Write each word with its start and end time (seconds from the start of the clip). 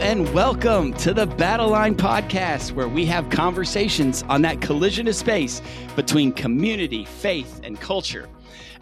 and 0.00 0.32
welcome 0.32 0.94
to 0.94 1.12
the 1.12 1.26
Battle 1.26 1.68
Line 1.68 1.94
Podcast, 1.94 2.72
where 2.72 2.88
we 2.88 3.04
have 3.04 3.28
conversations 3.28 4.22
on 4.30 4.40
that 4.40 4.62
collision 4.62 5.06
of 5.08 5.14
space 5.14 5.60
between 5.94 6.32
community, 6.32 7.04
faith, 7.04 7.60
and 7.64 7.78
culture. 7.78 8.26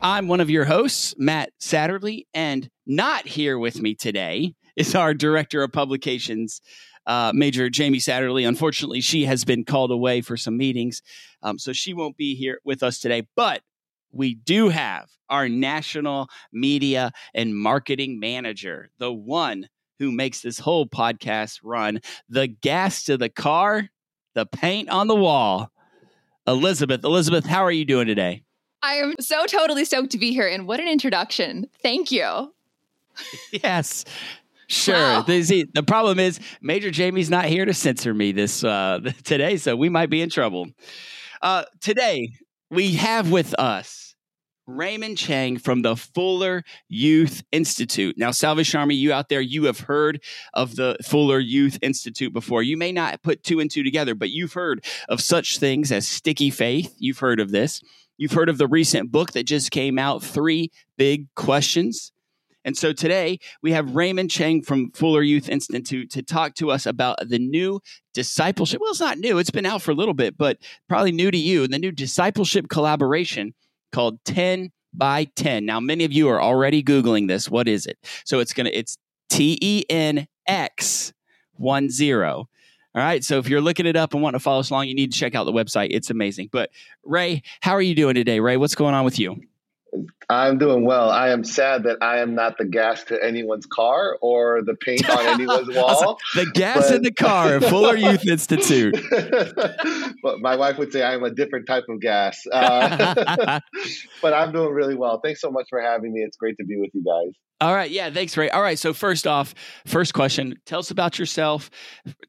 I'm 0.00 0.29
one 0.29 0.39
of 0.40 0.48
your 0.48 0.64
hosts, 0.64 1.16
Matt 1.18 1.50
Satterley, 1.61 2.26
and 2.34 2.70
not 2.86 3.26
here 3.26 3.58
with 3.58 3.82
me 3.82 3.96
today 3.96 4.54
is 4.76 4.94
our 4.94 5.12
Director 5.12 5.64
of 5.64 5.72
Publications, 5.72 6.61
uh, 7.04 7.32
Major 7.35 7.68
Jamie 7.68 7.98
Satterley. 7.98 8.46
Unfortunately, 8.46 9.00
she 9.00 9.25
has 9.25 9.44
been 9.44 9.64
called 9.64 9.90
away 9.90 10.21
for 10.21 10.36
some 10.36 10.57
meetings, 10.57 11.03
um, 11.43 11.58
so 11.58 11.72
she 11.72 11.94
won't 11.94 12.16
be 12.16 12.36
here 12.36 12.61
with 12.64 12.85
us 12.85 13.00
today. 13.00 13.26
But 13.35 13.62
we 14.12 14.36
do 14.36 14.68
have 14.68 15.08
our 15.29 15.48
national 15.48 16.29
media 16.53 17.11
and 17.35 17.58
marketing 17.58 18.21
manager, 18.21 18.90
the 18.98 19.12
one 19.12 19.68
who 19.98 20.12
makes 20.12 20.40
this 20.40 20.58
whole 20.58 20.86
podcast 20.86 21.61
run, 21.62 22.00
the 22.29 22.46
gas 22.46 23.04
to 23.04 23.16
the 23.16 23.29
car, 23.29 23.89
the 24.34 24.46
paint 24.46 24.89
on 24.89 25.08
the 25.08 25.16
wall. 25.16 25.70
Elizabeth, 26.46 27.04
Elizabeth, 27.04 27.44
how 27.44 27.62
are 27.62 27.72
you 27.72 27.84
doing 27.84 28.06
today? 28.06 28.42
I 28.82 28.94
am 28.94 29.14
so 29.20 29.44
totally 29.46 29.84
stoked 29.84 30.11
to 30.12 30.18
be 30.18 30.32
here. 30.32 30.48
And 30.48 30.66
what 30.66 30.80
an 30.80 30.89
introduction. 30.89 31.68
Thank 31.82 32.11
you. 32.12 32.55
yes. 33.53 34.05
Sure. 34.69 34.94
Wow. 34.94 35.22
The, 35.22 35.66
the 35.75 35.83
problem 35.83 36.19
is 36.19 36.41
Major 36.61 36.91
Jamie's 36.91 37.30
not 37.30 37.47
here 37.47 37.64
to 37.64 37.75
censor 37.75 38.14
me 38.14 38.33
this 38.33 38.62
uh, 38.62 39.00
today, 39.25 39.56
so 39.56 39.75
we 39.77 39.89
might 39.89 40.11
be 40.11 40.20
in 40.20 40.30
trouble. 40.30 40.69
Uh, 41.42 41.64
today, 41.80 42.33
we 42.70 42.95
have 42.95 43.30
with 43.30 43.55
us 43.58 44.08
Raymond 44.69 45.16
Chang 45.16 45.56
from 45.56 45.80
the 45.80 45.97
Fuller 45.97 46.62
Youth 46.88 47.42
Institute. 47.50 48.19
Now, 48.19 48.30
Salvation 48.30 48.78
Army, 48.78 48.94
you 48.94 49.14
out 49.14 49.30
there, 49.30 49.41
you 49.41 49.64
have 49.64 49.80
heard 49.80 50.22
of 50.52 50.77
the 50.77 50.97
Fuller 51.02 51.38
Youth 51.38 51.78
Institute 51.80 52.34
before. 52.34 52.62
You 52.62 52.77
may 52.77 52.92
not 52.92 53.22
put 53.22 53.42
two 53.42 53.61
and 53.61 53.70
two 53.70 53.83
together, 53.83 54.14
but 54.14 54.28
you've 54.28 54.52
heard 54.52 54.84
of 55.08 55.22
such 55.22 55.58
things 55.58 55.91
as 55.91 56.06
sticky 56.06 56.50
faith. 56.50 56.94
You've 56.98 57.19
heard 57.19 57.41
of 57.41 57.50
this. 57.50 57.80
You've 58.19 58.33
heard 58.33 58.50
of 58.50 58.58
the 58.58 58.66
recent 58.66 59.11
book 59.11 59.33
that 59.33 59.44
just 59.44 59.70
came 59.70 59.98
out, 59.98 60.22
Three 60.22 60.70
Big 60.98 61.34
Questions. 61.34 62.12
And 62.62 62.77
so 62.77 62.92
today 62.92 63.39
we 63.62 63.72
have 63.72 63.94
Raymond 63.94 64.30
Chang 64.30 64.61
from 64.61 64.91
Fuller 64.91 65.22
Youth 65.22 65.48
Institute 65.48 66.11
to 66.11 66.22
talk 66.22 66.55
to 66.56 66.70
us 66.70 66.84
about 66.84 67.16
the 67.27 67.39
new 67.39 67.80
discipleship. 68.12 68.83
Well, 68.83 68.91
it's 68.91 69.00
not 69.00 69.16
new, 69.16 69.39
it's 69.39 69.50
been 69.50 69.64
out 69.64 69.80
for 69.80 69.92
a 69.92 69.94
little 69.94 70.12
bit, 70.12 70.36
but 70.36 70.58
probably 70.89 71.12
new 71.12 71.30
to 71.30 71.39
you, 71.39 71.66
the 71.66 71.78
new 71.78 71.92
discipleship 71.92 72.69
collaboration 72.69 73.55
called 73.92 74.19
10 74.25 74.70
by 74.92 75.25
10. 75.36 75.64
Now, 75.64 75.81
many 75.81 76.05
of 76.05 76.12
you 76.12 76.28
are 76.28 76.41
already 76.41 76.83
Googling 76.83 77.28
this. 77.28 77.50
What 77.50 77.69
is 77.69 77.86
it? 77.86 77.98
So 78.25 78.41
it's 78.41 78.53
going 78.53 78.67
to, 78.67 78.77
it's 78.77 78.98
T 79.28 79.58
E 79.61 79.84
N 79.89 80.27
X 80.47 81.12
1 81.55 81.91
0. 81.91 82.48
All 82.95 83.03
right. 83.03 83.22
So 83.22 83.39
if 83.39 83.48
you're 83.48 83.61
looking 83.61 83.86
it 83.86 83.97
up 83.97 84.14
and 84.14 84.22
want 84.22 84.34
to 84.34 84.41
follow 84.41 84.61
us 84.61 84.70
along, 84.70 84.89
you 84.89 84.95
need 84.95 85.12
to 85.12 85.19
check 85.19 85.34
out 85.34 85.45
the 85.45 85.53
website. 85.53 85.89
It's 85.91 86.11
amazing. 86.11 86.48
But 86.50 86.70
Ray, 87.05 87.42
how 87.61 87.72
are 87.72 87.83
you 87.83 87.95
doing 87.95 88.14
today, 88.14 88.41
Ray? 88.41 88.56
What's 88.56 88.75
going 88.75 88.95
on 88.95 89.05
with 89.05 89.19
you? 89.19 89.41
I'm 90.28 90.58
doing 90.58 90.84
well. 90.84 91.11
I 91.11 91.31
am 91.31 91.44
sad 91.44 91.84
that 91.84 91.98
I 92.03 92.19
am 92.19 92.34
not 92.34 92.58
the 92.58 92.67
gas 92.67 93.05
to 93.05 93.22
anyone's 93.22 93.64
car 93.67 94.19
or 94.20 94.62
the 94.62 94.75
paint 94.75 95.08
on 95.08 95.27
anyone's 95.27 95.75
wall. 95.75 96.19
the 96.34 96.47
gas 96.53 96.89
but... 96.89 96.97
in 96.97 97.03
the 97.03 97.12
car, 97.12 97.61
Fuller 97.61 97.97
Youth 97.97 98.27
Institute. 98.27 98.95
but 100.22 100.41
my 100.41 100.56
wife 100.56 100.77
would 100.78 100.92
say 100.92 101.03
I'm 101.03 101.25
a 101.25 101.30
different 101.30 101.67
type 101.67 101.84
of 101.89 102.00
gas. 102.00 102.42
Uh, 102.53 103.61
but 104.22 104.34
I'm 104.34 104.53
doing 104.53 104.72
really 104.72 104.95
well. 104.95 105.20
Thanks 105.25 105.41
so 105.41 105.50
much 105.50 105.67
for 105.70 105.80
having 105.80 106.13
me. 106.13 106.20
It's 106.20 106.36
great 106.36 106.57
to 106.58 106.64
be 106.64 106.77
with 106.77 106.90
you 106.92 107.02
guys. 107.05 107.33
All 107.61 107.74
right. 107.74 107.91
Yeah. 107.91 108.11
Thanks, 108.11 108.36
Ray. 108.36 108.51
All 108.51 108.63
right. 108.63 108.79
So, 108.79 108.92
first 108.92 109.27
off, 109.27 109.52
first 109.85 110.14
question 110.14 110.61
tell 110.64 110.79
us 110.79 110.92
about 110.92 111.19
yourself. 111.19 111.70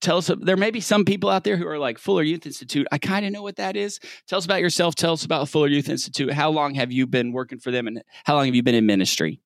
Tell 0.01 0.17
us, 0.17 0.31
there 0.39 0.57
may 0.57 0.71
be 0.71 0.81
some 0.81 1.05
people 1.05 1.29
out 1.29 1.43
there 1.43 1.55
who 1.55 1.67
are 1.67 1.77
like 1.77 1.99
Fuller 1.99 2.23
Youth 2.23 2.47
Institute. 2.47 2.87
I 2.91 2.97
kind 2.97 3.25
of 3.25 3.31
know 3.31 3.43
what 3.43 3.57
that 3.57 3.75
is. 3.75 3.99
Tell 4.27 4.37
us 4.37 4.45
about 4.45 4.61
yourself. 4.61 4.95
Tell 4.95 5.13
us 5.13 5.25
about 5.25 5.47
Fuller 5.47 5.67
Youth 5.67 5.87
Institute. 5.87 6.33
How 6.33 6.49
long 6.49 6.73
have 6.75 6.91
you 6.91 7.05
been 7.05 7.31
working 7.31 7.59
for 7.59 7.69
them 7.69 7.85
and 7.85 8.01
how 8.23 8.35
long 8.35 8.45
have 8.45 8.55
you 8.55 8.63
been 8.63 8.75
in 8.75 8.87
ministry? 8.87 9.39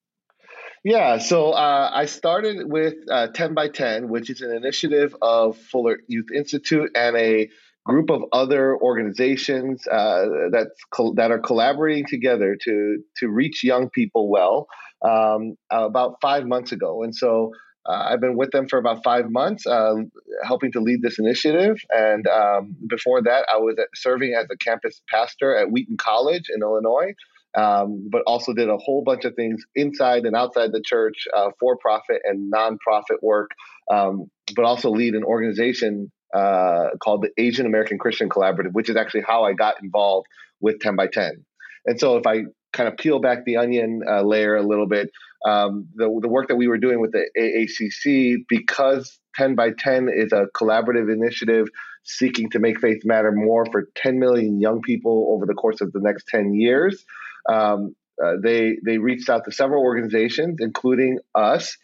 Yeah, 0.84 1.16
so 1.16 1.52
uh, 1.52 1.90
I 1.94 2.04
started 2.04 2.70
with 2.70 2.94
uh, 3.10 3.28
10 3.28 3.54
by 3.54 3.68
10, 3.68 4.08
which 4.10 4.28
is 4.28 4.42
an 4.42 4.54
initiative 4.54 5.16
of 5.22 5.56
Fuller 5.56 6.00
Youth 6.08 6.30
Institute 6.30 6.90
and 6.94 7.16
a 7.16 7.48
group 7.84 8.10
of 8.10 8.22
other 8.32 8.76
organizations 8.80 9.86
uh, 9.86 10.24
that's 10.50 10.80
that 11.16 11.30
are 11.30 11.38
collaborating 11.38 12.06
together 12.06 12.56
to 12.64 13.02
to 13.18 13.28
reach 13.28 13.62
young 13.62 13.90
people 13.90 14.30
well 14.30 14.66
um, 15.04 15.56
about 15.70 16.16
five 16.22 16.46
months 16.46 16.72
ago. 16.72 17.02
And 17.02 17.14
so 17.14 17.50
uh, 17.86 18.08
I've 18.10 18.20
been 18.20 18.36
with 18.36 18.50
them 18.50 18.66
for 18.68 18.78
about 18.78 19.04
five 19.04 19.30
months, 19.30 19.66
uh, 19.66 19.96
helping 20.42 20.72
to 20.72 20.80
lead 20.80 21.02
this 21.02 21.18
initiative. 21.18 21.76
And 21.90 22.26
um, 22.26 22.76
before 22.88 23.22
that, 23.22 23.46
I 23.52 23.58
was 23.58 23.76
serving 23.94 24.34
as 24.34 24.46
a 24.50 24.56
campus 24.56 25.02
pastor 25.10 25.54
at 25.54 25.70
Wheaton 25.70 25.98
College 25.98 26.44
in 26.54 26.62
Illinois, 26.62 27.12
um, 27.54 28.08
but 28.10 28.22
also 28.26 28.54
did 28.54 28.70
a 28.70 28.78
whole 28.78 29.02
bunch 29.04 29.26
of 29.26 29.34
things 29.34 29.62
inside 29.74 30.24
and 30.24 30.34
outside 30.34 30.72
the 30.72 30.82
church, 30.82 31.28
uh, 31.36 31.50
for 31.60 31.76
profit 31.76 32.22
and 32.24 32.50
nonprofit 32.50 33.20
work, 33.20 33.50
um, 33.92 34.30
but 34.56 34.64
also 34.64 34.90
lead 34.90 35.14
an 35.14 35.24
organization 35.24 36.10
uh, 36.34 36.90
called 37.02 37.22
the 37.22 37.30
Asian 37.42 37.66
American 37.66 37.98
Christian 37.98 38.28
Collaborative, 38.28 38.72
which 38.72 38.88
is 38.88 38.96
actually 38.96 39.22
how 39.26 39.44
I 39.44 39.52
got 39.52 39.82
involved 39.82 40.26
with 40.60 40.80
10 40.80 40.96
by 40.96 41.06
10. 41.06 41.44
And 41.86 42.00
so 42.00 42.16
if 42.16 42.26
I 42.26 42.44
kind 42.72 42.88
of 42.88 42.96
peel 42.96 43.20
back 43.20 43.44
the 43.44 43.56
onion 43.56 44.00
uh, 44.08 44.22
layer 44.22 44.56
a 44.56 44.62
little 44.62 44.88
bit, 44.88 45.10
um, 45.46 45.88
the, 45.94 46.06
the 46.22 46.28
work 46.28 46.48
that 46.48 46.56
we 46.56 46.66
were 46.66 46.78
doing 46.78 47.00
with 47.00 47.12
the 47.12 47.28
AACC, 47.38 48.44
because 48.48 49.18
10 49.36 49.54
by 49.54 49.70
10 49.78 50.08
is 50.14 50.32
a 50.32 50.46
collaborative 50.56 51.12
initiative 51.12 51.68
seeking 52.04 52.50
to 52.50 52.58
make 52.58 52.80
faith 52.80 53.02
matter 53.04 53.32
more 53.32 53.66
for 53.70 53.88
10 53.96 54.18
million 54.18 54.60
young 54.60 54.80
people 54.82 55.28
over 55.30 55.46
the 55.46 55.54
course 55.54 55.80
of 55.80 55.92
the 55.92 56.00
next 56.00 56.26
10 56.28 56.54
years. 56.54 57.04
Um, 57.48 57.94
uh, 58.22 58.34
they 58.42 58.76
they 58.84 58.98
reached 58.98 59.28
out 59.28 59.44
to 59.44 59.50
several 59.50 59.82
organizations, 59.82 60.58
including 60.60 61.18
us. 61.34 61.76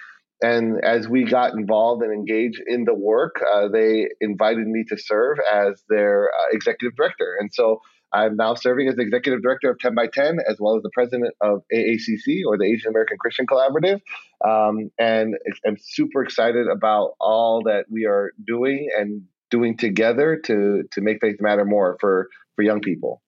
And 0.43 0.83
as 0.85 1.09
we 1.09 1.25
got 1.25 1.53
involved 1.53 2.03
and 2.03 2.13
engaged 2.13 2.63
in 2.67 2.85
the 2.85 2.95
work, 2.95 3.43
uh, 3.47 3.69
they 3.69 4.09
invited 4.21 4.67
me 4.67 4.85
to 4.89 4.97
serve 4.97 5.39
as 5.53 5.83
their 5.89 6.31
uh, 6.31 6.47
executive 6.53 6.97
director. 6.97 7.37
And 7.39 7.53
so 7.53 7.81
I'm 8.13 8.37
now 8.37 8.55
serving 8.55 8.89
as 8.89 8.97
the 8.97 9.03
executive 9.03 9.43
director 9.43 9.71
of 9.71 9.79
10 9.79 9.95
by 9.95 10.07
10, 10.07 10.39
as 10.49 10.57
well 10.59 10.77
as 10.77 10.83
the 10.83 10.91
president 10.93 11.35
of 11.41 11.63
AACC 11.73 12.43
or 12.47 12.59
the 12.59 12.65
Asian 12.65 12.89
American 12.91 13.19
Christian 13.19 13.47
Collaborative. 13.47 14.01
Um, 14.45 14.91
and 14.99 15.37
I'm 15.67 15.77
super 15.79 16.23
excited 16.23 16.67
about 16.67 17.13
all 17.21 17.63
that 17.67 17.85
we 17.91 18.07
are 18.07 18.33
doing 18.45 18.89
and 18.99 19.23
doing 19.51 19.77
together 19.77 20.41
to 20.45 20.85
to 20.93 21.01
make 21.01 21.21
faith 21.21 21.37
matter 21.41 21.65
more 21.65 21.97
for 22.01 22.29
for 22.57 22.63
young 22.63 22.81
people. 22.81 23.21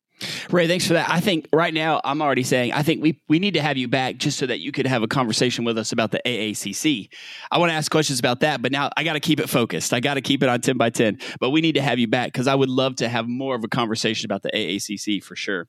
Ray, 0.51 0.67
thanks 0.67 0.87
for 0.87 0.95
that. 0.95 1.11
I 1.11 1.21
think 1.21 1.49
right 1.53 1.73
now 1.73 2.01
I'm 2.05 2.23
already 2.23 2.43
saying 2.43 2.73
I 2.73 2.83
think 2.83 3.03
we 3.03 3.21
we 3.29 3.39
need 3.39 3.55
to 3.55 3.63
have 3.63 3.77
you 3.77 3.89
back 3.89 4.17
just 4.17 4.39
so 4.39 4.47
that 4.47 4.61
you 4.61 4.73
could 4.73 4.87
have 4.87 5.03
a 5.03 5.09
conversation 5.09 5.65
with 5.65 5.79
us 5.79 5.93
about 5.93 6.11
the 6.11 6.21
AACC. 6.25 7.09
I 7.51 7.59
want 7.59 7.71
to 7.71 7.75
ask 7.75 7.91
questions 7.91 8.19
about 8.19 8.41
that, 8.41 8.63
but 8.63 8.73
now 8.73 8.91
I 8.97 9.05
got 9.05 9.15
to 9.15 9.21
keep 9.21 9.41
it 9.41 9.49
focused. 9.49 9.93
I 9.93 10.01
got 10.01 10.15
to 10.15 10.21
keep 10.21 10.43
it 10.43 10.49
on 10.49 10.61
10 10.61 10.77
by 10.77 10.91
10. 10.91 11.19
But 11.41 11.51
we 11.51 11.61
need 11.61 11.75
to 11.75 11.83
have 11.83 11.99
you 11.99 12.09
back 12.09 12.33
because 12.33 12.47
I 12.47 12.55
would 12.55 12.69
love 12.69 12.97
to 12.97 13.09
have 13.09 13.29
more 13.29 13.55
of 13.55 13.65
a 13.65 13.69
conversation 13.69 14.27
about 14.27 14.43
the 14.43 14.51
AACC 14.51 15.23
for 15.23 15.37
sure. 15.37 15.69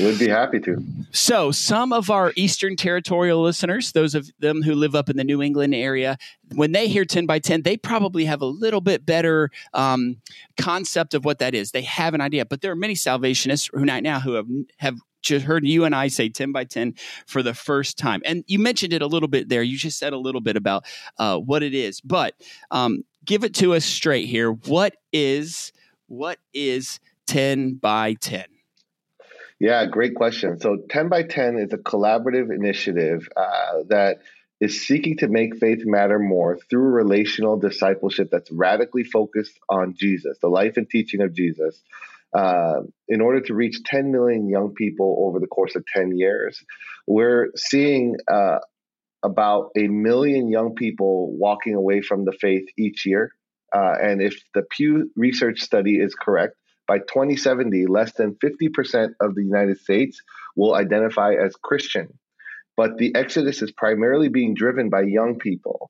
Would 0.00 0.18
be 0.18 0.28
happy 0.28 0.60
to. 0.60 0.82
So, 1.10 1.50
some 1.50 1.92
of 1.92 2.10
our 2.10 2.32
Eastern 2.36 2.76
Territorial 2.76 3.42
listeners, 3.42 3.92
those 3.92 4.14
of 4.14 4.30
them 4.38 4.62
who 4.62 4.74
live 4.74 4.94
up 4.94 5.08
in 5.08 5.16
the 5.16 5.24
New 5.24 5.42
England 5.42 5.74
area, 5.74 6.18
when 6.54 6.72
they 6.72 6.88
hear 6.88 7.04
10 7.04 7.26
by 7.26 7.38
10, 7.38 7.62
they 7.62 7.76
probably 7.76 8.24
have 8.26 8.42
a 8.42 8.46
little 8.46 8.80
bit 8.80 9.06
better 9.06 9.50
um, 9.72 10.16
concept 10.58 11.14
of 11.14 11.24
what 11.24 11.38
that 11.38 11.54
is. 11.54 11.70
They 11.70 11.82
have 11.82 12.14
an 12.14 12.20
idea, 12.20 12.44
but 12.44 12.60
there 12.60 12.70
are 12.70 12.76
many 12.76 12.94
Salvationists 12.94 13.70
who 13.72 13.84
right 13.94 14.02
now 14.02 14.20
who 14.20 14.34
have 14.34 14.46
have 14.78 14.98
just 15.22 15.46
heard 15.46 15.66
you 15.66 15.84
and 15.84 15.94
I 15.94 16.08
say 16.08 16.28
10 16.28 16.52
by 16.52 16.64
10 16.64 16.94
for 17.26 17.42
the 17.42 17.54
first 17.54 17.96
time. 17.96 18.20
And 18.26 18.44
you 18.46 18.58
mentioned 18.58 18.92
it 18.92 19.00
a 19.00 19.06
little 19.06 19.28
bit 19.28 19.48
there. 19.48 19.62
You 19.62 19.78
just 19.78 19.98
said 19.98 20.12
a 20.12 20.18
little 20.18 20.42
bit 20.42 20.56
about 20.56 20.84
uh, 21.18 21.38
what 21.38 21.62
it 21.62 21.74
is, 21.74 22.02
but 22.02 22.34
um, 22.70 23.04
give 23.24 23.42
it 23.42 23.54
to 23.54 23.74
us 23.74 23.86
straight 23.86 24.26
here. 24.26 24.52
What 24.52 24.96
is 25.12 25.72
what 26.08 26.38
is 26.52 27.00
10 27.26 27.76
by 27.76 28.14
10? 28.14 28.44
Yeah, 29.58 29.86
great 29.86 30.14
question. 30.14 30.60
So 30.60 30.76
10 30.90 31.08
by 31.08 31.22
10 31.22 31.56
is 31.58 31.72
a 31.72 31.78
collaborative 31.78 32.54
initiative 32.54 33.26
uh, 33.34 33.84
that 33.88 34.18
is 34.60 34.86
seeking 34.86 35.16
to 35.18 35.28
make 35.28 35.56
faith 35.56 35.84
matter 35.84 36.18
more 36.18 36.58
through 36.68 36.90
relational 36.90 37.56
discipleship 37.58 38.28
that's 38.30 38.50
radically 38.50 39.04
focused 39.04 39.58
on 39.68 39.94
Jesus, 39.94 40.38
the 40.40 40.48
life 40.48 40.76
and 40.76 40.88
teaching 40.88 41.22
of 41.22 41.34
Jesus, 41.34 41.82
uh, 42.34 42.80
in 43.08 43.20
order 43.20 43.40
to 43.40 43.54
reach 43.54 43.82
10 43.84 44.10
million 44.10 44.48
young 44.48 44.74
people 44.74 45.16
over 45.26 45.38
the 45.40 45.46
course 45.46 45.76
of 45.76 45.84
10 45.94 46.16
years. 46.16 46.58
We're 47.06 47.50
seeing 47.56 48.16
uh, 48.30 48.58
about 49.22 49.70
a 49.76 49.86
million 49.86 50.48
young 50.48 50.74
people 50.74 51.32
walking 51.36 51.74
away 51.74 52.02
from 52.02 52.24
the 52.24 52.32
faith 52.32 52.64
each 52.78 53.06
year. 53.06 53.30
Uh, 53.74 53.94
and 54.00 54.22
if 54.22 54.36
the 54.54 54.62
Pew 54.62 55.10
Research 55.16 55.60
study 55.60 55.96
is 55.96 56.14
correct, 56.14 56.54
by 56.86 56.98
2070, 56.98 57.86
less 57.86 58.12
than 58.12 58.36
50% 58.44 59.14
of 59.20 59.34
the 59.34 59.42
United 59.42 59.78
States 59.78 60.20
will 60.54 60.74
identify 60.74 61.32
as 61.32 61.54
Christian 61.56 62.08
but 62.76 62.96
the 62.98 63.14
exodus 63.14 63.62
is 63.62 63.72
primarily 63.72 64.28
being 64.28 64.54
driven 64.54 64.90
by 64.90 65.02
young 65.02 65.38
people. 65.38 65.88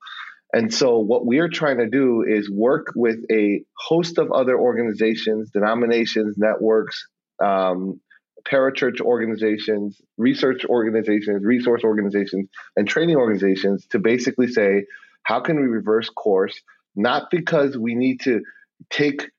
And 0.54 0.72
so, 0.72 0.98
what 0.98 1.26
we're 1.26 1.48
trying 1.48 1.78
to 1.78 1.88
do 1.88 2.22
is 2.22 2.48
work 2.48 2.92
with 2.94 3.16
a 3.28 3.64
host 3.76 4.18
of 4.18 4.30
other 4.30 4.56
organizations, 4.56 5.50
denominations, 5.50 6.36
networks, 6.38 7.08
um, 7.42 8.00
parachurch 8.46 9.00
organizations, 9.00 10.00
research 10.16 10.64
organizations, 10.64 11.42
resource 11.42 11.82
organizations, 11.82 12.48
and 12.76 12.86
training 12.86 13.16
organizations 13.16 13.84
to 13.90 13.98
basically 13.98 14.46
say, 14.46 14.84
how 15.24 15.40
can 15.40 15.56
we 15.56 15.66
reverse 15.66 16.08
course? 16.08 16.60
Not 16.94 17.32
because 17.32 17.76
we 17.76 17.96
need 17.96 18.20
to 18.20 18.42
take 18.90 19.32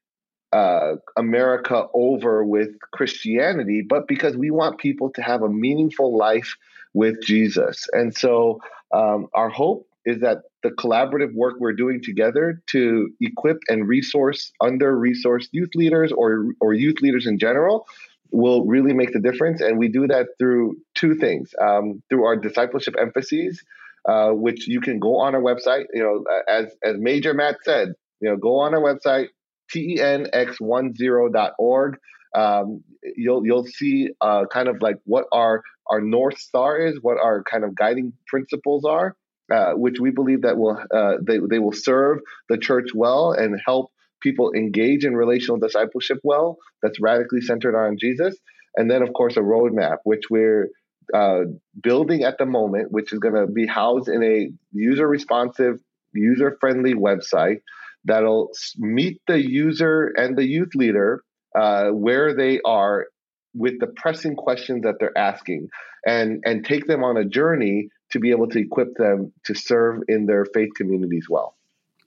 uh, 0.51 0.95
America 1.15 1.85
over 1.93 2.43
with 2.43 2.71
Christianity, 2.91 3.83
but 3.87 4.09
because 4.09 4.35
we 4.35 4.51
want 4.51 4.79
people 4.79 5.11
to 5.11 5.21
have 5.21 5.43
a 5.43 5.49
meaningful 5.49 6.17
life 6.17 6.57
with 6.93 7.23
Jesus. 7.23 7.87
And 7.93 8.13
so, 8.13 8.59
um, 8.93 9.27
our 9.33 9.49
hope 9.49 9.87
is 10.05 10.21
that 10.21 10.39
the 10.63 10.69
collaborative 10.69 11.33
work 11.33 11.55
we're 11.59 11.73
doing 11.73 12.01
together 12.03 12.61
to 12.71 13.09
equip 13.21 13.57
and 13.67 13.87
resource 13.87 14.51
under 14.61 14.95
resourced 14.95 15.47
youth 15.51 15.71
leaders 15.75 16.11
or, 16.11 16.47
or 16.61 16.73
youth 16.73 17.01
leaders 17.01 17.25
in 17.25 17.39
general 17.39 17.87
will 18.31 18.65
really 18.65 18.93
make 18.93 19.13
the 19.13 19.19
difference. 19.19 19.61
And 19.61 19.77
we 19.77 19.87
do 19.87 20.07
that 20.07 20.27
through 20.37 20.75
two 20.93 21.15
things 21.15 21.51
um, 21.61 22.03
through 22.09 22.25
our 22.25 22.35
discipleship 22.35 22.95
emphases. 22.99 23.63
Uh, 24.07 24.29
which 24.29 24.67
you 24.67 24.81
can 24.81 24.99
go 24.99 25.17
on 25.17 25.33
our 25.33 25.41
website. 25.41 25.85
You 25.91 26.03
know, 26.03 26.23
as 26.47 26.67
as 26.83 26.95
Major 26.99 27.33
Matt 27.33 27.57
said, 27.63 27.93
you 28.21 28.29
know, 28.29 28.37
go 28.37 28.59
on 28.59 28.75
our 28.75 28.79
website, 28.79 29.29
tenx10.org. 29.73 31.97
Um, 32.35 32.83
you'll 33.15 33.45
you'll 33.45 33.65
see 33.65 34.09
uh, 34.21 34.45
kind 34.53 34.67
of 34.67 34.79
like 34.79 34.97
what 35.05 35.25
our 35.31 35.63
our 35.87 36.01
north 36.01 36.37
star 36.37 36.77
is, 36.77 36.99
what 37.01 37.17
our 37.17 37.41
kind 37.43 37.63
of 37.63 37.73
guiding 37.73 38.13
principles 38.27 38.85
are, 38.85 39.15
uh, 39.53 39.73
which 39.73 39.99
we 39.99 40.11
believe 40.11 40.41
that 40.41 40.57
will 40.57 40.77
uh, 40.93 41.13
they 41.21 41.39
they 41.49 41.59
will 41.59 41.73
serve 41.73 42.19
the 42.49 42.57
church 42.57 42.89
well 42.93 43.31
and 43.31 43.59
help 43.65 43.91
people 44.21 44.53
engage 44.53 45.05
in 45.05 45.15
relational 45.15 45.59
discipleship 45.59 46.19
well. 46.23 46.57
That's 46.81 46.99
radically 46.99 47.41
centered 47.41 47.75
on 47.75 47.97
Jesus, 47.99 48.35
and 48.75 48.89
then 48.89 49.01
of 49.01 49.13
course 49.13 49.37
a 49.37 49.41
roadmap, 49.41 49.97
which 50.03 50.23
we're 50.29 50.69
uh, 51.13 51.41
building 51.81 52.23
at 52.23 52.37
the 52.37 52.45
moment, 52.45 52.91
which 52.91 53.13
is 53.13 53.19
going 53.19 53.35
to 53.35 53.47
be 53.47 53.67
housed 53.67 54.09
in 54.09 54.23
a 54.23 54.49
user 54.71 55.07
responsive, 55.07 55.75
user 56.13 56.57
friendly 56.59 56.95
website 56.95 57.59
that'll 58.05 58.49
meet 58.77 59.21
the 59.27 59.39
user 59.39 60.13
and 60.15 60.37
the 60.37 60.47
youth 60.47 60.73
leader 60.75 61.23
uh, 61.57 61.89
where 61.89 62.35
they 62.35 62.59
are 62.65 63.07
with 63.53 63.79
the 63.79 63.87
pressing 63.87 64.35
questions 64.35 64.83
that 64.83 64.95
they're 64.99 65.17
asking 65.17 65.67
and 66.05 66.43
and 66.45 66.65
take 66.65 66.85
them 66.87 67.03
on 67.03 67.17
a 67.17 67.25
journey 67.25 67.89
to 68.15 68.19
be 68.19 68.31
able 68.31 68.47
to 68.47 68.59
equip 68.59 68.95
them 68.95 69.33
to 69.43 69.53
serve 69.53 70.01
in 70.07 70.25
their 70.25 70.45
faith 70.45 70.69
communities 70.73 71.27
well 71.29 71.55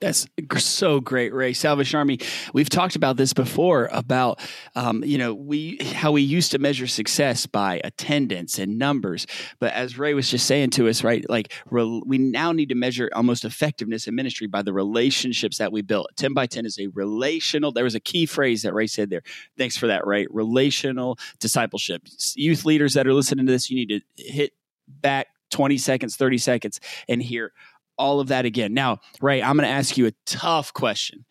that's 0.00 0.28
so 0.58 1.00
great, 1.00 1.34
Ray. 1.34 1.52
Salvation 1.52 1.99
Army. 1.99 2.20
We've 2.52 2.69
talked 2.69 2.94
about 2.94 3.16
this 3.16 3.32
before 3.32 3.88
about 3.90 4.38
um, 4.76 5.02
you 5.02 5.19
know 5.19 5.34
we 5.34 5.78
how 5.78 6.12
we 6.12 6.22
used 6.22 6.52
to 6.52 6.58
measure 6.60 6.87
success 6.87 7.46
by 7.46 7.81
attendance 7.82 8.60
and 8.60 8.78
numbers, 8.78 9.26
but 9.58 9.72
as 9.72 9.99
Ray 9.99 10.14
was 10.14 10.31
just 10.31 10.46
saying 10.46 10.70
to 10.70 10.88
us, 10.88 11.02
right? 11.02 11.28
Like 11.28 11.52
re- 11.69 12.02
we 12.06 12.19
now 12.19 12.52
need 12.52 12.69
to 12.69 12.76
measure 12.76 13.10
almost 13.12 13.44
effectiveness 13.44 14.06
in 14.06 14.14
ministry 14.14 14.46
by 14.46 14.62
the 14.62 14.72
relationships 14.72 15.58
that 15.58 15.72
we 15.72 15.82
built. 15.82 16.10
Ten 16.16 16.32
by 16.32 16.46
ten 16.46 16.64
is 16.64 16.78
a 16.78 16.87
relational. 16.94 17.72
There 17.72 17.84
was 17.84 17.96
a 17.96 18.00
key 18.00 18.26
phrase 18.26 18.62
that 18.62 18.75
Ray 18.75 18.87
said 18.87 19.10
there. 19.10 19.22
Thanks 19.56 19.76
for 19.76 19.88
that, 19.88 20.06
Ray. 20.06 20.28
Relational 20.31 21.19
discipleship. 21.40 22.02
Youth 22.37 22.64
leaders 22.64 22.94
that 22.94 23.08
are 23.08 23.14
listening 23.14 23.46
to 23.46 23.52
this, 23.52 23.69
you 23.69 23.84
need 23.84 24.02
to 24.16 24.22
hit 24.22 24.52
back 24.87 25.26
20 25.50 25.79
seconds, 25.79 26.17
30 26.17 26.39
seconds, 26.39 26.81
and 27.09 27.23
hear 27.23 27.53
all 27.99 28.21
of 28.21 28.29
that 28.29 28.45
again. 28.45 28.73
Now, 28.75 28.99
Ray, 29.21 29.43
I'm 29.43 29.56
going 29.56 29.69
to 29.69 29.75
ask 29.75 29.97
you 29.97 30.06
a 30.06 30.12
tough 30.25 30.73
question, 30.73 31.25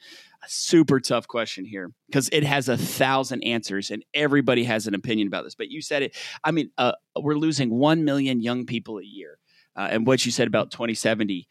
a 0.43 0.49
super 0.49 0.99
tough 0.99 1.27
question 1.27 1.65
here, 1.65 1.91
because 2.07 2.29
it 2.31 2.43
has 2.43 2.69
a 2.69 2.77
thousand 2.77 3.43
answers 3.43 3.89
and 3.89 4.03
everybody 4.13 4.63
has 4.65 4.85
an 4.85 4.93
opinion 4.93 5.27
about 5.27 5.45
this. 5.45 5.55
But 5.55 5.69
you 5.69 5.81
said 5.81 6.03
it. 6.03 6.15
I 6.43 6.51
mean, 6.51 6.71
uh, 6.77 6.93
we're 7.17 7.37
losing 7.37 7.69
1 7.69 8.03
million 8.03 8.41
young 8.41 8.65
people 8.65 8.99
a 8.99 9.03
year. 9.03 9.39
Uh, 9.75 9.87
and 9.91 10.07
what 10.07 10.25
you 10.25 10.31
said 10.31 10.47
about 10.47 10.71
2070 10.71 11.47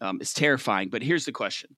um, 0.00 0.20
is 0.20 0.32
terrifying. 0.32 0.88
But 0.90 1.02
here's 1.02 1.24
the 1.24 1.32
question. 1.32 1.76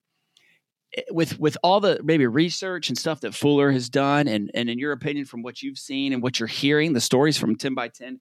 Eh, 0.97 1.03
with 1.11 1.38
with 1.38 1.56
all 1.62 1.81
the 1.81 2.00
maybe 2.03 2.27
research 2.27 2.88
and 2.88 2.99
stuff 2.99 3.21
that 3.21 3.35
Fuller 3.35 3.71
has 3.71 3.88
done, 3.88 4.29
and 4.29 4.50
and 4.55 4.69
in 4.69 4.79
your 4.79 4.93
opinion, 4.93 5.27
from 5.27 5.43
what 5.43 5.62
you've 5.62 5.79
seen 5.79 6.12
and 6.12 6.23
what 6.23 6.41
you're 6.41 6.47
hearing, 6.47 6.93
the 6.93 7.00
stories 7.00 7.38
from 7.38 7.56
10 7.56 7.75
by 7.75 7.88
10, 7.88 8.21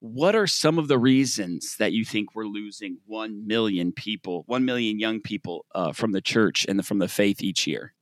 what 0.00 0.34
are 0.34 0.46
some 0.46 0.78
of 0.78 0.88
the 0.88 0.98
reasons 0.98 1.76
that 1.76 1.92
you 1.92 2.04
think 2.04 2.34
we're 2.34 2.46
losing 2.46 2.98
1 3.06 3.46
million 3.46 3.92
people, 3.92 4.44
1 4.46 4.64
million 4.64 4.98
young 4.98 5.20
people 5.20 5.66
uh, 5.74 5.92
from 5.92 6.12
the 6.12 6.22
church 6.22 6.66
and 6.68 6.78
the, 6.78 6.82
from 6.82 6.98
the 6.98 7.08
faith 7.08 7.42
each 7.42 7.66
year? 7.66 7.92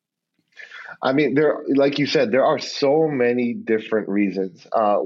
I 1.02 1.12
mean, 1.12 1.34
there, 1.34 1.64
like 1.68 1.98
you 1.98 2.06
said, 2.06 2.30
there 2.32 2.44
are 2.44 2.58
so 2.58 3.08
many 3.08 3.52
different 3.52 4.08
reasons, 4.08 4.66
uh, 4.72 4.98